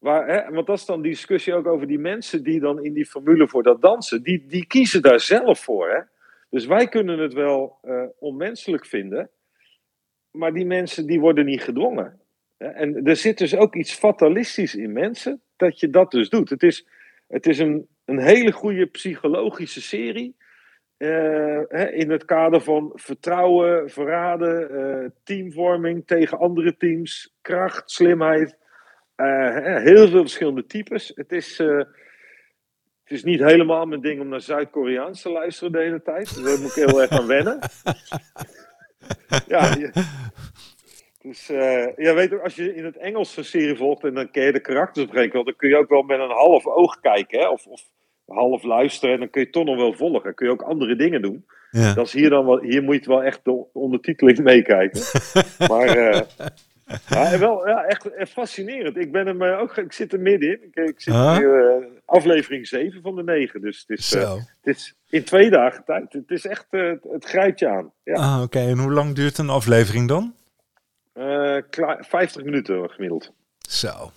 Waar, 0.04 0.28
hè, 0.28 0.54
want 0.54 0.68
dat 0.68 0.78
is 0.78 0.86
dan 0.86 1.02
die 1.02 1.12
discussie 1.12 1.54
ook 1.54 1.68
over 1.68 1.88
die 1.88 2.00
mensen 2.00 2.44
die 2.44 2.60
dan 2.60 2.84
in 2.84 2.94
die 2.94 3.06
formule 3.06 3.48
voor 3.48 3.64
dat 3.64 3.82
dansen, 3.82 4.24
die, 4.24 4.46
die 4.48 4.66
kiezen 4.66 5.02
daar 5.02 5.20
zelf 5.20 5.60
voor. 5.60 5.90
Hè? 5.90 6.00
Dus 6.50 6.66
wij 6.66 6.88
kunnen 6.88 7.20
het 7.20 7.34
wel 7.34 7.78
uh, 7.84 8.04
onmenselijk 8.20 8.86
vinden, 8.86 9.30
maar 10.32 10.54
die 10.54 10.66
mensen 10.66 11.08
die 11.08 11.20
worden 11.20 11.46
niet 11.46 11.64
gedwongen. 11.64 12.20
Hè? 12.58 12.68
En 12.68 13.06
er 13.06 13.16
zit 13.16 13.38
dus 13.38 13.56
ook 13.56 13.76
iets 13.76 13.94
fatalistisch 13.94 14.76
in 14.76 14.94
mensen 14.94 15.42
dat 15.56 15.80
je 15.80 15.90
dat 15.90 16.12
dus 16.12 16.30
doet. 16.30 16.50
Het 16.50 16.64
is, 16.64 16.88
het 17.28 17.46
is 17.46 17.60
een, 17.60 17.88
een 18.06 18.20
hele 18.20 18.52
goede 18.52 18.86
psychologische 18.86 19.82
serie. 19.82 20.36
Uh, 20.98 21.62
hè, 21.68 21.92
in 21.92 22.12
het 22.12 22.26
kader 22.26 22.62
van 22.62 22.92
vertrouwen, 22.94 23.90
verraden, 23.90 24.72
uh, 24.72 25.10
teamvorming 25.24 26.08
tegen 26.08 26.40
andere 26.40 26.78
teams, 26.78 27.36
kracht, 27.42 27.92
slimheid. 27.92 28.62
Uh, 29.18 29.78
heel 29.84 30.08
veel 30.08 30.22
verschillende 30.22 30.66
types. 30.66 31.12
Het 31.16 31.32
is, 31.32 31.60
uh, 31.60 31.78
het 33.04 33.12
is 33.12 33.24
niet 33.24 33.40
helemaal 33.40 33.86
mijn 33.86 34.02
ding 34.02 34.22
om 34.22 34.28
naar 34.28 34.42
Zuid-Koreaans 34.42 35.22
te 35.22 35.30
luisteren 35.30 35.72
de 35.72 35.80
hele 35.80 36.02
tijd. 36.02 36.36
Dus 36.36 36.44
daar 36.44 36.60
moet 36.60 36.78
ik 36.78 36.86
heel 36.86 37.02
erg 37.02 37.12
aan 37.12 37.28
wennen. 37.28 37.60
ja, 39.48 39.76
je, 39.76 39.92
dus 41.22 41.50
uh, 41.50 41.96
ja, 41.96 42.14
weet 42.14 42.30
je, 42.30 42.42
als 42.42 42.56
je 42.56 42.76
in 42.76 42.86
het 42.86 42.98
Engels 42.98 43.38
een 43.38 43.46
serie 43.46 43.76
volgt 43.76 44.04
en 44.04 44.14
dan 44.14 44.32
ken 44.32 44.44
je 44.44 44.52
de 44.52 44.60
karakters 44.60 45.06
op 45.06 45.12
gegeven 45.12 45.46
dan 45.46 45.56
kun 45.56 45.70
je 45.70 45.78
ook 45.78 45.90
wel 45.90 46.02
met 46.02 46.20
een 46.20 46.30
half 46.30 46.68
oog 46.68 47.00
kijken. 47.00 47.40
Hè? 47.40 47.48
Of, 47.48 47.66
of 47.66 47.82
half 48.26 48.64
luisteren 48.64 49.14
en 49.14 49.20
dan 49.20 49.30
kun 49.30 49.42
je 49.42 49.50
toch 49.50 49.66
nog 49.66 49.76
wel 49.76 49.94
volgen. 49.94 50.24
Dan 50.24 50.34
kun 50.34 50.46
je 50.46 50.52
ook 50.52 50.62
andere 50.62 50.96
dingen 50.96 51.22
doen. 51.22 51.46
Ja. 51.72 51.94
Dat 51.94 52.06
is 52.06 52.14
hier 52.14 52.30
dan 52.30 52.46
wel, 52.46 52.60
hier 52.60 52.84
moet 52.84 53.04
je 53.04 53.10
wel 53.10 53.24
echt 53.24 53.40
de 53.44 53.66
ondertiteling 53.74 54.40
meekijken. 54.40 55.02
maar 55.72 56.26
ja, 57.10 57.40
wel, 57.40 57.68
ja, 57.68 57.84
echt, 57.86 58.08
fascinerend. 58.30 58.98
Ik, 58.98 59.12
ben 59.12 59.28
hem, 59.28 59.42
uh, 59.42 59.60
ook, 59.60 59.78
ik 59.78 59.94
zit 59.94 60.14
er 60.14 60.20
middenin. 60.20 60.64
Ik, 60.64 60.76
ik 60.76 61.02
zit 61.02 61.14
huh? 61.14 61.38
nu, 61.38 61.46
uh, 61.46 61.86
aflevering 62.06 62.68
7 62.68 63.02
van 63.02 63.16
de 63.16 63.24
9. 63.24 63.62
Dus 63.62 63.84
het 63.88 63.98
is, 63.98 64.14
uh, 64.14 64.34
het 64.34 64.76
is 64.76 64.96
in 65.10 65.24
twee 65.24 65.50
dagen 65.50 65.84
tijd. 65.84 66.14
Het 66.14 66.32
is 66.32 66.46
echt, 66.46 66.66
het 67.02 67.26
grijpt 67.26 67.60
je 67.60 67.68
aan. 67.68 67.92
Ja. 68.04 68.14
Ah, 68.14 68.34
oké. 68.36 68.44
Okay. 68.44 68.70
En 68.70 68.78
hoe 68.78 68.92
lang 68.92 69.16
duurt 69.16 69.38
een 69.38 69.50
aflevering 69.50 70.08
dan? 70.08 70.36
klaar, 71.70 72.06
50 72.10 72.44
minuten 72.44 72.90
gemiddeld. 72.90 73.34
Zo. 73.70 74.12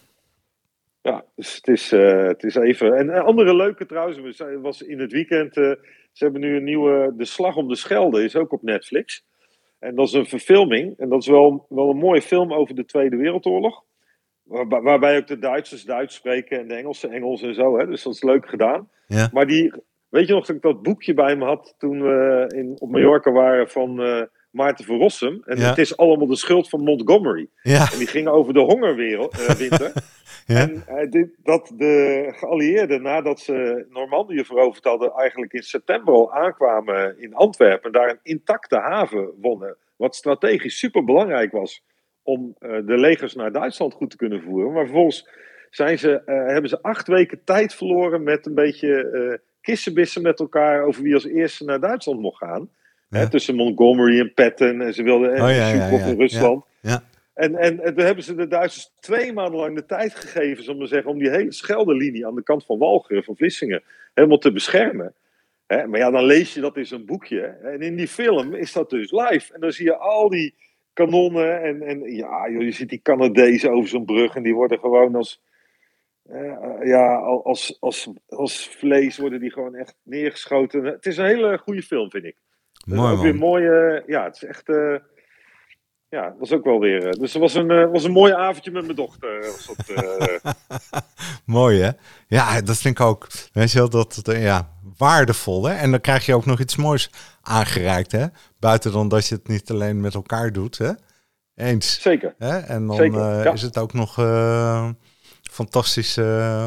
Ja, 1.03 1.25
dus 1.35 1.55
het 1.55 1.69
is, 1.69 1.91
het 1.91 2.43
is 2.43 2.55
even. 2.55 2.97
En 2.97 3.09
een 3.09 3.23
andere 3.23 3.57
leuke 3.57 3.87
trouwens, 3.87 4.41
was 4.61 4.83
in 4.83 5.01
het 5.01 5.13
weekend. 5.13 5.55
ze 5.55 5.79
hebben 6.13 6.41
nu 6.41 6.57
een 6.57 6.65
nieuwe. 6.65 7.13
De 7.17 7.25
Slag 7.25 7.57
om 7.57 7.69
de 7.69 7.77
Schelde 7.77 8.25
is 8.25 8.37
ook 8.37 8.53
op 8.53 8.63
Netflix. 8.63 9.25
En 9.79 9.95
dat 9.95 10.07
is 10.07 10.13
een 10.13 10.27
verfilming. 10.27 10.99
En 10.99 11.09
dat 11.09 11.21
is 11.21 11.29
wel, 11.29 11.67
wel 11.69 11.91
een 11.91 11.97
mooie 11.97 12.23
film 12.23 12.53
over 12.53 12.75
de 12.75 12.85
Tweede 12.85 13.17
Wereldoorlog. 13.17 13.85
Waar, 14.43 14.83
waarbij 14.83 15.17
ook 15.17 15.27
de 15.27 15.39
Duitsers 15.39 15.85
Duits 15.85 16.15
spreken 16.15 16.59
en 16.59 16.69
de 16.69 16.75
Engelsen 16.75 17.11
Engels 17.11 17.43
en 17.43 17.55
zo. 17.55 17.79
Hè? 17.79 17.87
Dus 17.87 18.03
dat 18.03 18.15
is 18.15 18.23
leuk 18.23 18.49
gedaan. 18.49 18.89
Ja. 19.07 19.31
Maar 19.33 19.47
die, 19.47 19.73
weet 20.09 20.27
je 20.27 20.33
nog 20.33 20.47
dat 20.47 20.57
ik 20.57 20.63
dat 20.63 20.83
boekje 20.83 21.15
bij 21.15 21.37
me 21.37 21.45
had 21.45 21.75
toen 21.79 22.03
we 22.03 22.45
in, 22.57 22.77
op 22.79 22.91
Mallorca 22.91 23.33
waren 23.33 23.69
van 23.69 24.01
uh, 24.01 24.23
Maarten 24.51 24.85
van 24.85 24.99
Rossum. 24.99 25.43
En 25.45 25.59
ja. 25.59 25.69
het 25.69 25.79
is 25.79 25.97
allemaal 25.97 26.27
de 26.27 26.37
schuld 26.37 26.69
van 26.69 26.81
Montgomery. 26.81 27.49
Ja. 27.63 27.93
En 27.93 27.99
die 27.99 28.07
ging 28.07 28.29
over 28.29 28.53
de 28.53 28.61
hongerwinter. 28.61 29.93
ja. 30.47 30.61
En 30.61 30.85
uh, 30.89 31.11
dit, 31.11 31.29
dat 31.43 31.73
de 31.77 32.27
geallieerden, 32.37 33.03
nadat 33.03 33.41
ze 33.41 33.87
Normandië 33.91 34.45
veroverd 34.45 34.85
hadden, 34.85 35.13
eigenlijk 35.13 35.53
in 35.53 35.63
september 35.63 36.15
al 36.15 36.33
aankwamen 36.33 37.21
in 37.21 37.35
Antwerpen. 37.35 37.93
En 37.93 37.93
daar 37.93 38.11
een 38.11 38.21
intacte 38.23 38.77
haven 38.77 39.31
wonnen. 39.41 39.77
Wat 39.97 40.15
strategisch 40.15 40.79
super 40.79 41.05
belangrijk 41.05 41.53
was 41.53 41.85
om 42.23 42.57
uh, 42.61 42.71
de 42.87 42.99
legers 42.99 43.35
naar 43.35 43.53
Duitsland 43.53 43.95
goed 43.95 44.11
te 44.11 44.17
kunnen 44.17 44.43
voeren. 44.43 44.73
Maar 44.73 44.85
vervolgens 44.85 45.29
zijn 45.71 45.99
ze, 45.99 46.23
uh, 46.27 46.47
hebben 46.47 46.71
ze 46.71 46.83
acht 46.83 47.07
weken 47.07 47.41
tijd 47.45 47.75
verloren 47.75 48.23
met 48.23 48.47
een 48.47 48.55
beetje 48.55 49.41
kissenbissen 49.61 50.23
met 50.23 50.41
elkaar 50.41 50.83
over 50.83 51.03
wie 51.03 51.15
als 51.15 51.27
eerste 51.27 51.65
naar 51.65 51.81
Duitsland 51.81 52.21
mocht 52.21 52.39
gaan. 52.39 52.69
Ja. 53.09 53.19
Hè, 53.19 53.31
tussen 53.31 53.55
Montgomery 53.55 54.21
en 54.21 54.35
Patton. 54.35 54.81
En 54.81 54.95
ze 54.95 55.03
wilden 55.03 55.31
oh, 55.31 55.37
ja, 55.37 55.49
ja, 55.49 55.89
ja, 55.91 56.05
in 56.05 56.19
Rusland. 56.19 56.65
En, 57.37 57.57
en, 57.57 57.81
en 57.81 57.95
toen 57.95 58.05
hebben 58.05 58.25
ze 58.25 58.35
de 58.35 58.47
Duitsers 58.47 58.93
twee 59.01 59.33
maanden 59.33 59.61
lang 59.61 59.75
de 59.75 59.87
tijd 59.87 60.15
gegeven 60.15 60.73
om, 60.73 60.81
te 60.81 60.87
zeggen, 60.87 61.11
om 61.11 61.19
die 61.19 61.31
hele 61.31 61.53
Scheldelinie 61.53 62.27
aan 62.27 62.35
de 62.35 62.43
kant 62.43 62.65
van 62.65 62.79
Walcheren, 62.79 63.25
van 63.25 63.37
Vlissingen, 63.37 63.83
helemaal 64.15 64.39
te 64.39 64.53
beschermen. 64.53 65.15
Hè, 65.67 65.87
maar 65.87 66.01
ja, 66.01 66.11
dan 66.11 66.25
lees 66.25 66.55
je 66.55 66.61
dat 66.61 66.77
in 66.77 66.87
zo'n 66.87 67.05
boekje. 67.05 67.41
En 67.43 67.81
in 67.81 67.97
die 67.97 68.09
film 68.09 68.55
is 68.55 68.73
dat 68.73 68.91
dus 68.91 69.11
live. 69.11 69.55
En 69.55 69.61
dan 69.61 69.73
zie 69.73 69.85
je 69.85 69.97
al 69.97 70.29
die 70.29 70.55
kanonnen. 70.93 71.63
En, 71.63 71.83
en 71.83 72.01
ja, 72.15 72.51
joh, 72.51 72.63
je 72.63 72.73
ziet 72.73 72.89
die 72.89 73.03
Canadezen 73.03 73.71
over 73.71 73.89
zo'n 73.89 74.05
brug. 74.05 74.35
En 74.37 74.43
die 74.43 74.55
worden 74.55 74.79
gewoon 74.79 75.15
als, 75.15 75.43
uh, 76.31 76.79
ja, 76.85 77.17
als, 77.17 77.77
als, 77.81 78.11
als 78.29 78.69
vlees 78.69 79.19
worden 79.19 79.41
die 79.41 79.53
gewoon 79.53 79.75
echt 79.75 79.97
neergeschoten. 80.03 80.85
Het 80.85 81.07
is 81.07 81.17
een 81.17 81.27
hele 81.27 81.59
goede 81.59 81.83
film, 81.83 82.11
vind 82.11 82.25
ik. 82.25 82.37
Mooi, 82.87 83.13
ook 83.13 83.23
weer 83.23 83.37
mooie. 83.37 84.03
Ja, 84.07 84.25
het 84.25 84.35
is 84.37 84.45
echt. 84.45 84.69
Uh, 84.69 84.97
ja, 86.17 86.35
was 86.39 86.53
ook 86.53 86.65
wel 86.65 86.81
weer. 86.81 87.19
Dus 87.19 87.33
het 87.33 87.43
was 87.43 87.55
een, 87.55 87.71
uh, 87.71 87.91
was 87.91 88.05
een 88.05 88.13
mooi 88.13 88.33
avondje 88.33 88.71
met 88.71 88.85
mijn 88.85 88.97
dochter. 88.97 89.41
Was 89.41 89.67
dat, 89.67 89.89
uh... 89.89 90.53
mooi 91.57 91.81
hè? 91.81 91.91
Ja, 92.29 92.61
dat 92.61 92.79
vind 92.79 92.99
ik 92.99 93.05
ook. 93.05 93.29
Weet 93.53 93.73
je 93.73 93.79
wel, 93.79 93.89
dat, 93.89 94.19
dat, 94.23 94.37
ja, 94.37 94.69
waardevol 94.97 95.65
hè? 95.65 95.75
En 95.75 95.91
dan 95.91 96.01
krijg 96.01 96.27
je 96.27 96.35
ook 96.35 96.47
nog 96.47 96.61
iets 96.61 96.77
moois 96.77 97.11
aangereikt 97.43 98.13
hè? 98.13 98.27
Buiten 98.59 98.93
dan 98.93 99.09
dat 99.09 99.27
je 99.27 99.35
het 99.35 99.49
niet 99.49 99.71
alleen 99.71 100.01
met 100.01 100.15
elkaar 100.15 100.53
doet 100.53 100.79
hè? 100.79 100.91
Eens. 101.55 102.01
Zeker. 102.01 102.35
Hè? 102.39 102.59
En 102.59 102.87
dan 102.87 102.97
Zeker, 102.97 103.45
ja. 103.45 103.53
is 103.53 103.63
het 103.63 103.79
ook 103.79 103.93
nog 103.93 104.15
fantastisch 105.51 106.19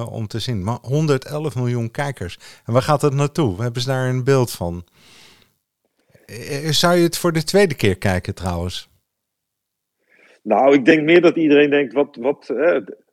om 0.10 0.28
te 0.28 0.40
zien. 0.40 0.64
Maar 0.64 0.78
111 0.82 1.56
miljoen 1.56 1.92
kijkers. 1.92 2.40
En 2.66 2.74
waar 2.74 2.82
gaat 2.82 3.02
het 3.02 3.14
naartoe? 3.14 3.62
Hebben 3.62 3.82
ze 3.82 3.88
daar 3.88 4.10
een 4.10 4.24
beeld 4.24 4.52
van? 4.52 4.86
Zou 6.70 6.96
je 6.96 7.04
het 7.04 7.18
voor 7.18 7.32
de 7.32 7.44
tweede 7.44 7.76
keer 7.76 7.98
kijken 7.98 8.36
trouwens? 8.36 8.90
Nou, 10.42 10.74
ik 10.74 10.86
denk 10.86 11.02
meer 11.02 11.22
dat 11.22 11.36
iedereen 11.36 11.70
denkt, 11.70 11.94
wat, 11.94 12.16
wat, 12.16 12.48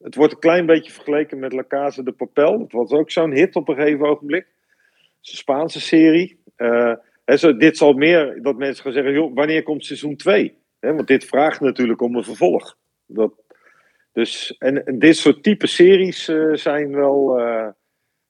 het 0.02 0.14
wordt 0.14 0.32
een 0.32 0.38
klein 0.38 0.66
beetje 0.66 0.92
vergeleken 0.92 1.38
met 1.38 1.52
La 1.52 1.64
Casa 1.68 2.02
de 2.02 2.12
Papel. 2.12 2.58
Dat 2.58 2.72
was 2.72 2.90
ook 2.90 3.10
zo'n 3.10 3.32
hit 3.32 3.56
op 3.56 3.68
een 3.68 3.74
gegeven 3.74 4.06
ogenblik. 4.06 4.44
Een 4.44 5.36
Spaanse 5.36 5.80
serie. 5.80 6.38
Uh, 6.56 6.94
hè, 7.24 7.36
zo, 7.36 7.56
dit 7.56 7.76
zal 7.76 7.92
meer 7.92 8.42
dat 8.42 8.56
mensen 8.56 8.82
gaan 8.82 8.92
zeggen, 8.92 9.12
joh, 9.12 9.34
wanneer 9.34 9.62
komt 9.62 9.84
seizoen 9.84 10.16
2? 10.16 10.58
want 10.80 11.06
dit 11.06 11.24
vraagt 11.24 11.60
natuurlijk 11.60 12.00
om 12.00 12.16
een 12.16 12.24
vervolg. 12.24 12.76
Dat, 13.06 13.32
dus, 14.12 14.56
en, 14.58 14.86
en 14.86 14.98
dit 14.98 15.16
soort 15.16 15.42
type 15.42 15.66
series 15.66 16.28
eh, 16.28 16.52
zijn 16.52 16.94
wel, 16.94 17.38
eh, 17.38 17.68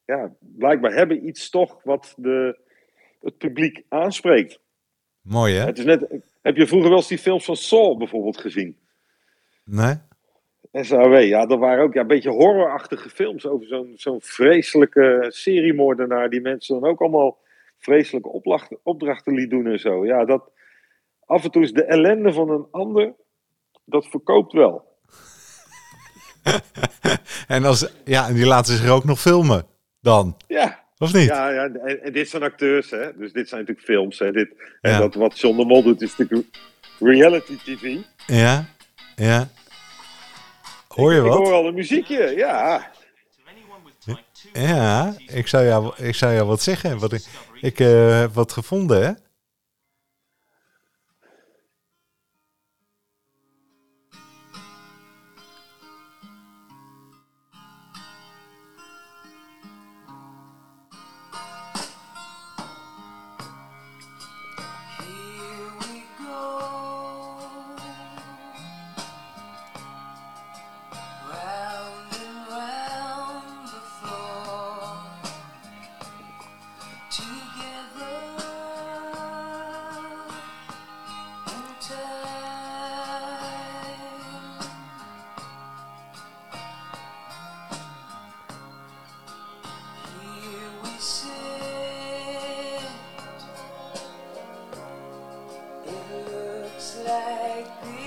ja, 0.05 0.33
blijkbaar 0.39 0.93
hebben 0.93 1.27
iets 1.27 1.51
toch 1.51 1.81
wat 1.83 2.15
de, 2.17 2.59
het 3.21 3.39
publiek 3.39 3.83
aanspreekt. 3.89 4.61
Mooi 5.23 5.55
hè? 5.55 5.65
Het 5.65 5.79
is 5.79 5.85
net, 5.85 6.07
heb 6.43 6.57
je 6.57 6.67
vroeger 6.67 6.89
wel 6.89 6.99
eens 6.99 7.09
die 7.09 7.19
films 7.19 7.45
van 7.45 7.57
Saw 7.57 7.99
bijvoorbeeld 7.99 8.39
gezien? 8.39 8.77
Nee. 9.71 9.95
SAW, 10.73 11.17
ja, 11.17 11.47
dat 11.47 11.59
waren 11.59 11.85
ook 11.85 11.95
ja, 11.95 12.01
een 12.01 12.07
beetje 12.07 12.31
horrorachtige 12.31 13.09
films 13.09 13.47
over 13.47 13.67
zo'n 13.67 13.93
zo'n 13.97 14.21
vreselijke 14.21 15.27
seriemoordenaar 15.29 16.31
die 16.31 16.41
mensen 16.41 16.81
dan 16.81 16.91
ook 16.91 17.01
allemaal 17.01 17.39
vreselijke 17.79 18.29
opdrachten, 18.29 18.79
opdrachten 18.83 19.35
liet 19.35 19.51
doen 19.51 19.67
en 19.67 19.79
zo. 19.79 20.07
Ja, 20.07 20.25
dat 20.25 20.51
af 21.25 21.45
en 21.45 21.51
toe 21.51 21.63
is 21.63 21.73
de 21.73 21.85
ellende 21.85 22.33
van 22.33 22.51
een 22.51 22.67
ander, 22.71 23.15
dat 23.85 24.07
verkoopt 24.07 24.53
wel. 24.53 24.85
en, 27.49 27.65
als, 27.65 27.93
ja, 28.05 28.29
en 28.29 28.35
die 28.35 28.47
laten 28.47 28.77
zich 28.77 28.91
ook 28.91 29.05
nog 29.05 29.21
filmen 29.21 29.67
dan. 30.01 30.37
Ja. 30.47 30.85
Of 30.99 31.13
niet? 31.13 31.29
Ja, 31.29 31.51
ja 31.51 31.65
en, 31.65 32.03
en 32.03 32.13
dit 32.13 32.29
zijn 32.29 32.43
acteurs, 32.43 32.91
hè. 32.91 33.17
Dus 33.17 33.33
dit 33.33 33.49
zijn 33.49 33.61
natuurlijk 33.61 33.87
films, 33.87 34.19
hè. 34.19 34.33
Dit, 34.33 34.55
En 34.81 34.99
dat 34.99 35.15
wat 35.15 35.39
John 35.39 35.57
de 35.57 35.65
Mol 35.65 35.83
doet 35.83 36.03
is 36.03 36.17
natuurlijk 36.17 36.59
reality 36.99 37.57
TV. 37.57 37.97
Ja, 38.27 38.76
ja. 39.17 39.49
Hoor 40.89 41.13
je 41.13 41.21
wat? 41.21 41.39
Ik 41.39 41.45
hoor 41.45 41.55
al 41.55 41.67
een 41.67 41.75
muziekje, 41.75 42.35
ja. 42.37 42.91
Ja, 44.53 45.15
ik 45.27 45.47
zou 45.47 45.65
jou, 45.65 45.93
ik 45.97 46.15
zou 46.15 46.35
jou 46.35 46.47
wat 46.47 46.63
zeggen. 46.63 46.99
Wat 46.99 47.13
ik, 47.13 47.25
ik 47.61 47.81
uh, 47.81 48.19
heb 48.19 48.35
wat 48.35 48.53
gevonden, 48.53 49.05
hè? 49.07 49.13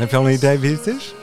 Heb 0.10 0.18
je 0.18 0.24
al 0.24 0.30
een 0.30 0.38
idee 0.38 0.60
wie 0.60 0.76
het 0.76 0.88
is? 0.88 1.14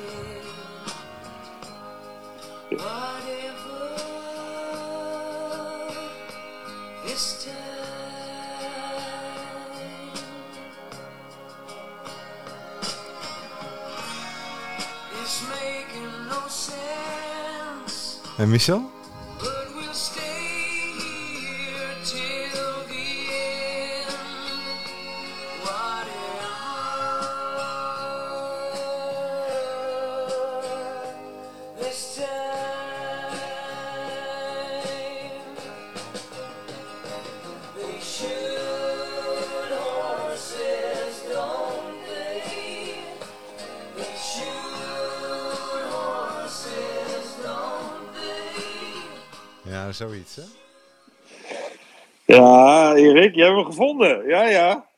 En 18.37 18.49
Michel? 18.49 18.96
Ja, 52.27 52.95
Erik, 52.95 53.35
jij 53.35 53.45
hebt 53.45 53.57
hem 53.57 53.65
gevonden. 53.65 54.29
Ja, 54.29 54.49
ja. 54.49 54.89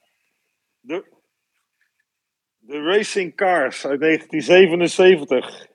De, 0.80 1.04
de 2.58 2.82
Racing 2.82 3.36
Cars 3.36 3.86
uit 3.86 4.00
1977. 4.00 5.66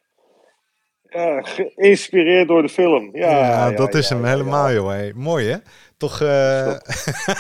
Ja, 1.10 1.42
geïnspireerd 1.42 2.48
door 2.48 2.62
de 2.62 2.70
film. 2.70 3.16
Ja, 3.16 3.30
ja, 3.30 3.72
dat 3.72 3.94
is 3.94 4.10
hem 4.10 4.26
helemaal, 4.26 4.72
joh. 4.72 5.14
Mooi, 5.14 5.50
hè? 5.50 5.58
Toch, 5.98 6.20
uh... 6.22 6.78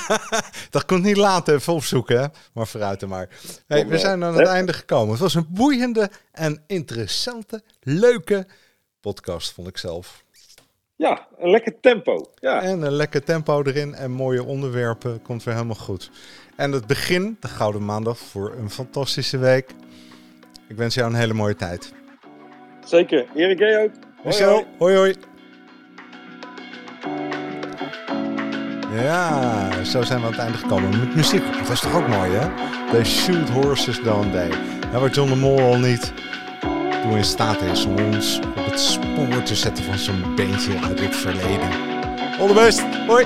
dat 0.69 0.86
kon 0.86 1.02
niet 1.02 1.17
laten 1.17 1.56
even 1.56 1.73
opzoeken, 1.73 2.21
hè? 2.21 2.28
maar 2.54 2.67
vooruit 2.67 3.02
er 3.02 3.08
maar. 3.08 3.30
Hey, 3.67 3.88
we 3.88 3.97
zijn 3.97 4.23
aan 4.23 4.36
het 4.36 4.47
einde 4.47 4.73
gekomen. 4.73 5.10
Het 5.12 5.19
was 5.19 5.36
een 5.36 5.47
boeiende 5.49 6.10
en 6.32 6.63
interessante, 6.67 7.63
leuke 7.82 8.47
podcast, 9.02 9.54
vond 9.54 9.67
ik 9.67 9.78
zelf. 9.78 10.22
Ja, 11.03 11.27
een 11.37 11.49
lekker 11.49 11.79
tempo. 11.79 12.29
Ja. 12.35 12.61
En 12.61 12.81
een 12.81 12.91
lekker 12.91 13.23
tempo 13.23 13.63
erin 13.63 13.95
en 13.95 14.11
mooie 14.11 14.43
onderwerpen. 14.43 15.21
Komt 15.21 15.43
weer 15.43 15.53
helemaal 15.53 15.75
goed. 15.75 16.11
En 16.55 16.71
het 16.71 16.87
begin, 16.87 17.37
de 17.39 17.47
Gouden 17.47 17.85
Maandag, 17.85 18.17
voor 18.17 18.53
een 18.59 18.69
fantastische 18.69 19.37
week. 19.37 19.69
Ik 20.67 20.75
wens 20.75 20.95
jou 20.95 21.09
een 21.09 21.15
hele 21.15 21.33
mooie 21.33 21.55
tijd. 21.55 21.93
Zeker. 22.85 23.25
Erik, 23.35 23.59
jij 23.59 23.83
ook. 23.83 23.91
Michel, 24.23 24.63
hoi 24.77 24.95
hoi. 24.95 25.15
Ja, 28.91 29.83
zo 29.83 30.01
zijn 30.01 30.19
we 30.19 30.25
aan 30.25 30.31
het 30.31 30.41
einde 30.41 30.57
gekomen. 30.57 30.99
Met 30.99 31.15
muziek, 31.15 31.43
dat 31.59 31.69
is 31.69 31.79
toch 31.79 31.95
ook 31.95 32.07
mooi 32.07 32.31
hè? 32.31 32.47
They 32.91 33.05
shoot 33.05 33.49
horses 33.49 34.01
down 34.01 34.31
day. 34.31 34.49
Ja, 34.91 34.99
waar 34.99 35.09
John 35.09 35.29
de 35.29 35.35
Mol 35.35 35.59
al 35.59 35.79
niet 35.79 36.13
hoe 37.03 37.17
in 37.17 37.23
staat 37.23 37.61
is 37.61 37.85
om 37.85 37.97
ons 37.97 38.39
op 38.57 38.65
het 38.65 38.79
spoor 38.79 39.43
te 39.43 39.55
zetten 39.55 39.83
van 39.83 39.97
zo'n 39.97 40.35
beentje 40.35 40.79
uit 40.83 40.99
het 40.99 41.15
verleden. 41.15 41.69
All 42.39 42.71
hoi! 43.07 43.25